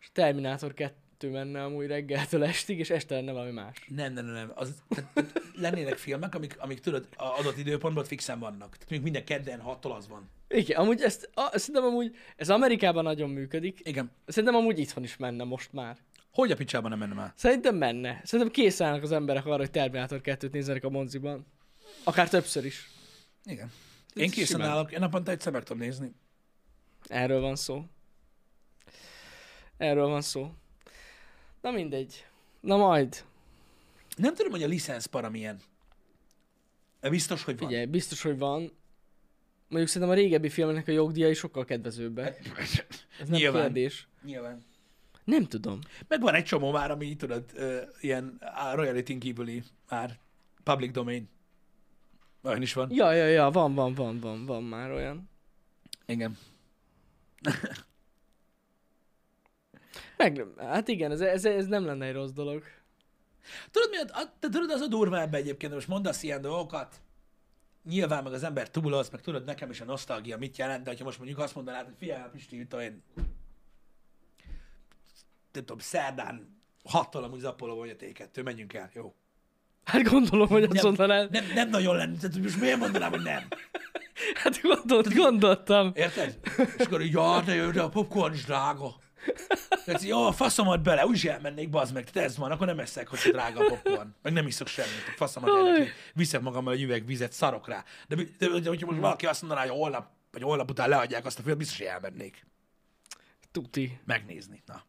[0.00, 3.76] És Terminátor 2 menne amúgy reggeltől estig, és este lenne valami más.
[3.88, 4.52] Nem, nem, nem, nem.
[4.54, 8.70] Az, tehát, lennének filmek, amik, amik tudod, adott időpontban fixen vannak.
[8.70, 10.30] Tehát mondjuk minden kedden hattól az van.
[10.48, 13.80] Igen, amúgy ezt, a, szerintem amúgy, ez Amerikában nagyon működik.
[13.84, 14.10] Igen.
[14.26, 15.96] Szerintem amúgy itthon is menne most már.
[16.32, 17.32] Hogy a picsában nem mennem el?
[17.36, 18.20] Szerintem menne.
[18.24, 21.46] Szerintem állnak az emberek arra, hogy Terminátor 2-t nézzenek a moziban.
[22.04, 22.90] Akár többször is.
[23.44, 23.70] Igen.
[24.14, 24.68] Én készen simán.
[24.68, 26.14] állok, én naponta egyszer meg tudom nézni.
[27.06, 27.84] Erről van szó.
[29.76, 30.52] Erről van szó.
[31.66, 32.26] Na mindegy.
[32.60, 33.24] Na majd.
[34.16, 35.60] Nem tudom, hogy a licensz para milyen.
[37.00, 37.68] De biztos, hogy van.
[37.68, 38.72] Figyelj, biztos, hogy van.
[39.68, 42.52] Mondjuk szerintem a régebbi filmeknek a jogdíjai sokkal kedvezőbbek.
[43.20, 43.62] Ez nem Nyilván.
[43.62, 44.08] kérdés.
[44.24, 44.64] Nyilván.
[45.24, 45.78] Nem tudom.
[46.08, 48.40] Meg van egy csomó már, ami tudod, ö, ilyen
[48.74, 50.18] royalty kívüli már
[50.62, 51.28] public domain.
[52.42, 52.90] Olyan is van.
[52.92, 55.30] Ja, ja, ja, van, van, van, van, van már olyan.
[56.06, 56.38] Igen.
[60.16, 62.62] Meg, hát igen, ez, ez, ez nem lenne egy rossz dolog.
[63.70, 67.00] Tudod, mi, a, te tudod, az a durva ebbe egyébként, most mondasz ilyen dolgokat,
[67.88, 71.04] nyilván meg az ember túloz, meg tudod, nekem is a nosztalgia mit jelent, de ha
[71.04, 73.02] most mondjuk azt mondanád, hogy figyelj, Pisti, itt én
[75.52, 79.14] nem tudom, szerdán hattól amúgy zappolom, hogy a T2, menjünk el, jó.
[79.84, 81.30] Hát gondolom, hogy azt mondanád.
[81.30, 83.48] nem, nem nagyon lenne, tehát most miért mondanám, hogy nem?
[84.34, 85.92] Hát gondolt, gondoltam.
[85.94, 86.38] Érted?
[86.78, 88.94] És akkor így, ja, de jó, de a popcorn is drága.
[89.84, 93.08] Tehát, jó, a faszomat bele, úgyis elmennék, bazd meg, tehát ez van, akkor nem eszek,
[93.08, 94.14] hogy drága a popcorn.
[94.22, 97.84] Meg nem iszok semmit, faszomat elnek, viszek magammal egy üveg vizet, szarok rá.
[98.08, 101.38] De, de, de, hogyha most valaki azt mondaná, hogy holnap, vagy holnap után leadják azt
[101.38, 102.46] a filmet, biztos, hogy elmennék
[103.52, 104.00] Tuti.
[104.04, 104.62] megnézni.
[104.66, 104.82] Na.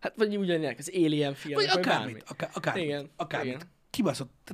[0.00, 3.54] Hát vagy ugyanilyenek az Alien filmek, Vagy akármit, akár, akármit, Igen, akármit.
[3.54, 3.70] igen.
[3.90, 4.50] Kibaszott.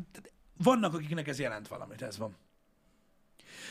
[0.57, 2.37] Vannak, akiknek ez jelent valamit, ez van.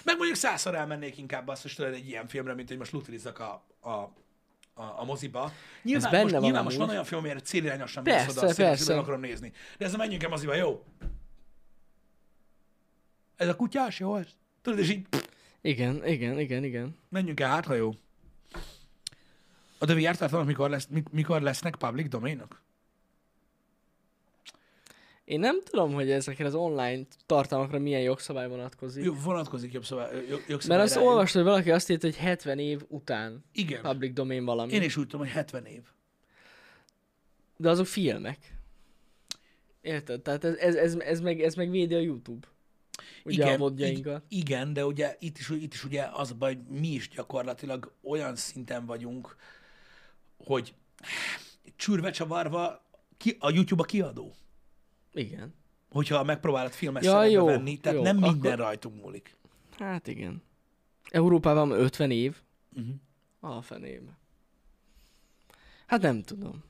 [0.04, 3.40] Meg mondjuk százszor elmennék inkább azt, hogy tudod egy ilyen filmre, mint hogy most lutilizzak
[3.40, 4.14] a, a,
[4.78, 5.52] a, a moziba.
[5.84, 8.98] Nyilván, benne most, van nyilván most van olyan film, amire célirányosan Persze, mész oda, persze.
[8.98, 9.52] akarom nézni.
[9.78, 10.84] De ezzel menjünk el moziba, jó?
[13.36, 14.16] Ez a kutyás, jó?
[14.16, 14.28] Ez?
[14.62, 15.08] Tudod, és így
[15.62, 16.98] Igen, igen, igen, igen.
[17.10, 17.92] menjünk el, hát ha jó.
[19.80, 22.62] A The VR tartalmak mikor, lesz, mik- mikor lesznek public domainok?
[25.26, 29.04] Én nem tudom, hogy ezekre az online tartalmakra milyen jogszabály vonatkozik.
[29.04, 31.10] Jó, vonatkozik jobb szóval, jog, Mert jogszabály azt rájuk.
[31.10, 33.82] olvastam, hogy valaki azt írta, hogy 70 év után Igen.
[33.82, 34.72] public domain valami.
[34.74, 35.82] Én is úgy tudom, hogy 70 év.
[37.58, 38.54] De azok filmek.
[39.82, 40.22] Érted?
[40.22, 42.48] Tehát ez, ez, ez, ez, meg, ez meg védi a YouTube.
[43.24, 44.24] Ugye a modjainkat.
[44.30, 47.10] ig- igen, de ugye itt is, itt is ugye az a baj, hogy mi is
[47.10, 49.36] gyakorlatilag olyan szinten vagyunk,
[50.38, 50.74] hogy
[51.76, 52.84] csürve csavarva
[53.18, 54.36] ki, a YouTube a kiadó.
[55.16, 55.54] Igen.
[55.90, 59.36] Hogyha megpróbálod filmes Ja, jó, venni, tehát jó, nem minden akkor- rajtunk múlik.
[59.78, 60.44] Hát igen.
[61.10, 62.42] Európában 50 év.
[62.74, 62.96] Uh-huh.
[63.58, 64.18] A fenébe.
[65.86, 66.64] Hát nem tudom.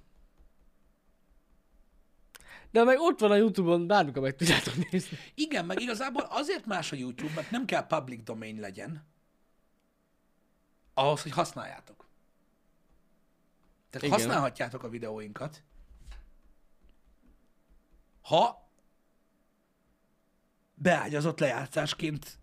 [2.71, 5.17] De meg ott van a Youtube-on, bármikor meg tudjátok nézni.
[5.33, 9.05] Igen, meg igazából azért más a YouTube, mert nem kell public domain legyen,
[10.93, 12.05] ahhoz, hogy használjátok.
[13.89, 14.19] Tehát Igen.
[14.19, 15.63] használhatjátok a videóinkat,
[18.26, 18.69] ha
[20.73, 22.39] beágyazott lejátszásként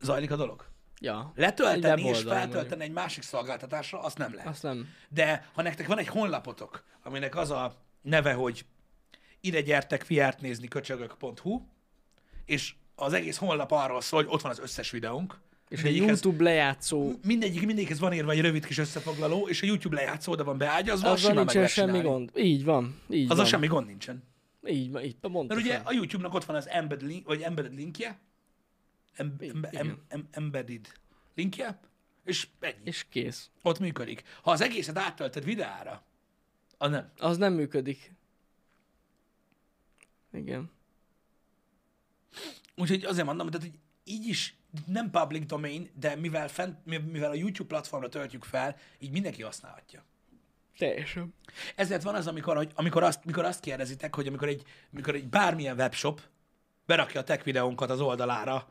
[0.00, 0.66] zajlik a dolog.
[1.00, 1.32] Ja.
[1.36, 4.50] Letölteni Egy és feltölteni egy másik szolgáltatásra, azt nem lehet.
[4.50, 4.88] Azt nem.
[5.08, 8.66] De ha nektek van egy honlapotok, aminek az a neve, hogy
[9.40, 11.62] ide gyertek fiárt nézni köcsögök.hu,
[12.44, 16.44] és az egész honlap arról szól, hogy ott van az összes videónk, És mindegyikhez, YouTube
[16.44, 20.58] lejátszó, mindegyik, mindegyikhez van írva egy rövid kis összefoglaló, és a YouTube lejátszó oda van
[20.58, 22.08] beágyazva, az meg nincsen semmi csinálni.
[22.08, 22.30] gond.
[22.36, 23.00] Így van.
[23.10, 23.46] Így Azzal van.
[23.46, 24.22] semmi gond nincsen.
[24.66, 25.46] Így így mondtam.
[25.46, 28.18] Mert ugye a YouTube-nak ott van az embed link, vagy embedded linkje,
[29.12, 30.92] em, em, em, em, embedded
[31.34, 31.80] linkje,
[32.24, 32.80] és ennyi.
[32.84, 33.50] És kész.
[33.62, 34.22] Ott működik.
[34.42, 36.04] Ha az egészet áttölted videára,
[36.78, 37.12] az nem.
[37.18, 38.12] Az nem működik.
[40.32, 40.70] Igen.
[42.76, 44.56] Úgyhogy azért mondom, tehát, hogy így is
[44.86, 50.04] nem public domain, de mivel, fent, mivel a YouTube platformra töltjük fel, így mindenki használhatja.
[50.78, 51.34] Teljesen.
[51.76, 54.62] Ezért van az, amikor, hogy, amikor, azt, amikor azt kérdezitek, hogy amikor egy,
[54.92, 56.20] amikor egy bármilyen webshop
[56.86, 58.68] berakja a tech videónkat az oldalára,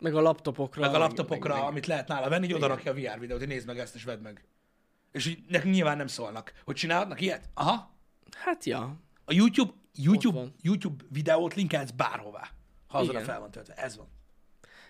[0.00, 0.80] Meg a laptopokra.
[0.80, 3.38] meg a laptopokra, meg- meg- amit lehet nála venni, így oda rakja a VR videót,
[3.38, 4.44] hogy nézd meg ezt, és vedd meg.
[5.12, 7.48] És így nekünk nyilván nem szólnak, hogy csinálhatnak ilyet?
[7.54, 7.90] Aha.
[8.36, 8.96] Hát ja.
[9.24, 10.44] A YouTube, YouTube.
[10.62, 12.48] YouTube videót linkelsz bárhová,
[12.86, 13.74] ha azon fel van töltve.
[13.74, 14.08] Ez van.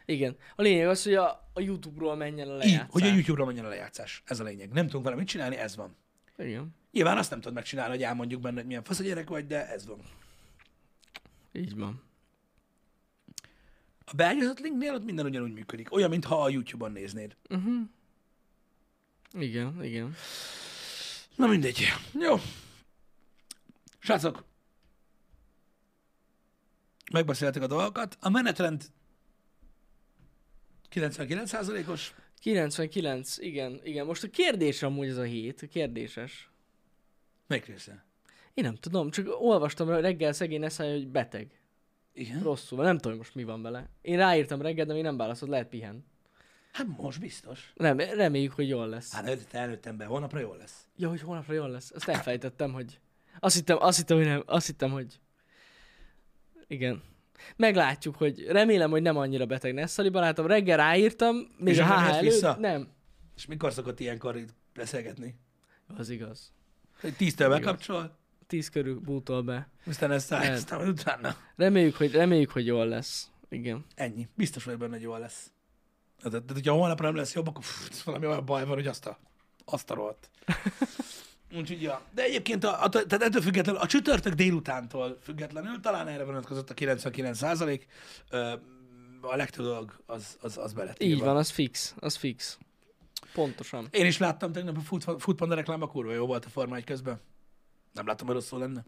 [0.04, 0.36] Igen.
[0.56, 2.86] A lényeg az, hogy a, a YouTube-ról menjen a Így, lejátszás.
[2.90, 4.22] hogy a YouTube-ra menjen a lejátszás.
[4.26, 4.72] Ez a lényeg.
[4.72, 5.96] Nem tudunk vele mit csinálni, ez van.
[6.44, 6.74] Igen.
[6.92, 9.68] Nyilván azt nem tudod megcsinálni, hogy elmondjuk benne, hogy milyen fasz a gyerek vagy, de
[9.68, 9.98] ez van.
[11.52, 12.02] Így van.
[14.04, 15.92] A beágyazott linknél ott minden ugyanúgy működik.
[15.92, 17.36] Olyan, mintha a YouTube-on néznéd.
[19.32, 20.14] Igen, igen.
[21.36, 21.86] Na mindegy.
[22.20, 22.36] Jó.
[23.98, 24.44] Srácok,
[27.12, 28.16] megbeszéltük a dolgokat.
[28.20, 28.84] A menetrend
[30.90, 32.14] 99%-os.
[32.42, 34.06] 99, igen, igen.
[34.06, 36.50] Most a kérdés amúgy ez a hét, kérdéses.
[37.46, 38.04] Melyik része?
[38.54, 41.60] Én nem tudom, csak olvastam reggel szegény eszály, hogy beteg.
[42.12, 42.42] Igen?
[42.42, 43.88] Rosszul van, nem tudom, most mi van vele.
[44.00, 46.04] Én ráírtam reggel, de még nem válaszolt, lehet pihen.
[46.72, 47.72] Hát most biztos.
[47.74, 49.12] Nem, reméljük, hogy jól lesz.
[49.12, 50.86] Hát előtt elnőttem be, holnapra jól lesz.
[50.96, 51.90] Ja, hogy holnapra jól lesz.
[51.94, 53.00] Azt elfejtettem, hogy...
[53.40, 54.42] Azt hittem, azt hittem, hogy nem.
[54.46, 55.20] Azt hittem, hogy...
[56.66, 57.02] Igen.
[57.56, 60.46] Meglátjuk, hogy remélem, hogy nem annyira beteg Nessali barátom.
[60.46, 62.20] Reggel ráírtam, még És a HH előtt.
[62.20, 62.56] vissza?
[62.60, 62.88] Nem.
[63.36, 65.34] És mikor szokott ilyenkor itt beszélgetni?
[65.96, 66.52] Az igaz.
[67.00, 68.16] Hogy tíztől bekapcsol,
[68.46, 69.68] Tíz körül bútol be.
[69.86, 70.30] aztán ezt
[70.70, 71.36] majd utána.
[71.56, 73.30] Reméljük, hogy, reméljük, hogy jól lesz.
[73.48, 73.84] Igen.
[73.94, 74.28] Ennyi.
[74.34, 75.50] Biztos vagy benne, hogy jól lesz.
[76.18, 79.06] Tehát, tehát hogyha holnapra nem lesz jobb, akkor pff, valami olyan baj van, hogy azt
[79.06, 79.18] a,
[79.64, 80.30] azt a rohadt.
[81.56, 82.02] Úgyhogy, ja.
[82.14, 86.74] De egyébként, a, a, tehát ettől függetlenül, a csütörtök délutántól függetlenül, talán erre vonatkozott a
[86.74, 87.86] 99 százalék,
[89.20, 91.94] a legtöbb dolog az, az, az be lett Így van, az fix.
[91.98, 92.58] Az fix.
[93.32, 93.88] Pontosan.
[93.90, 97.20] Én is láttam tegnap a Food, Food Panda reklámban, kurva jó volt a forma közben.
[97.92, 98.84] Nem láttam, hogy rosszul lenne.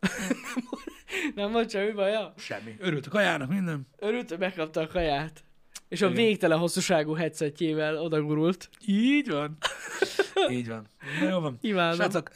[1.34, 2.34] Nem volt semmi baja?
[2.36, 2.76] Semmi.
[2.78, 3.86] Örült a kajának, minden.
[3.98, 5.44] Örült, hogy megkapta a kaját.
[5.88, 6.16] És a Igen.
[6.16, 8.70] végtelen hosszúságú headsetjével odagurult.
[8.86, 9.56] Így van.
[10.50, 10.86] Így van.
[11.20, 11.58] Na jó van.
[11.60, 11.96] Imádom.
[11.96, 12.30] Srácok,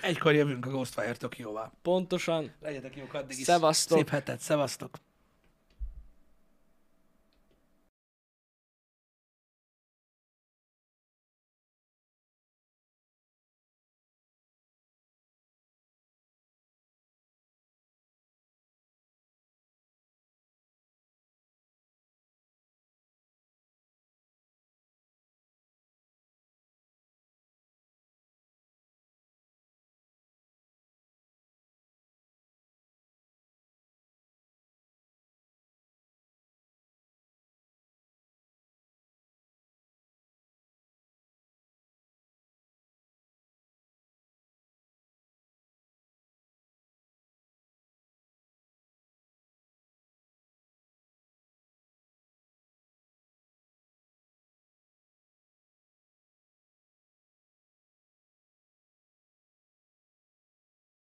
[0.00, 1.72] egykor jövünk a Ghostfire Tokióval.
[1.82, 2.52] Pontosan.
[2.60, 3.44] Legyetek jók addig is.
[3.44, 3.98] Szevasztok.
[3.98, 4.96] Szép hetet, szevasztok.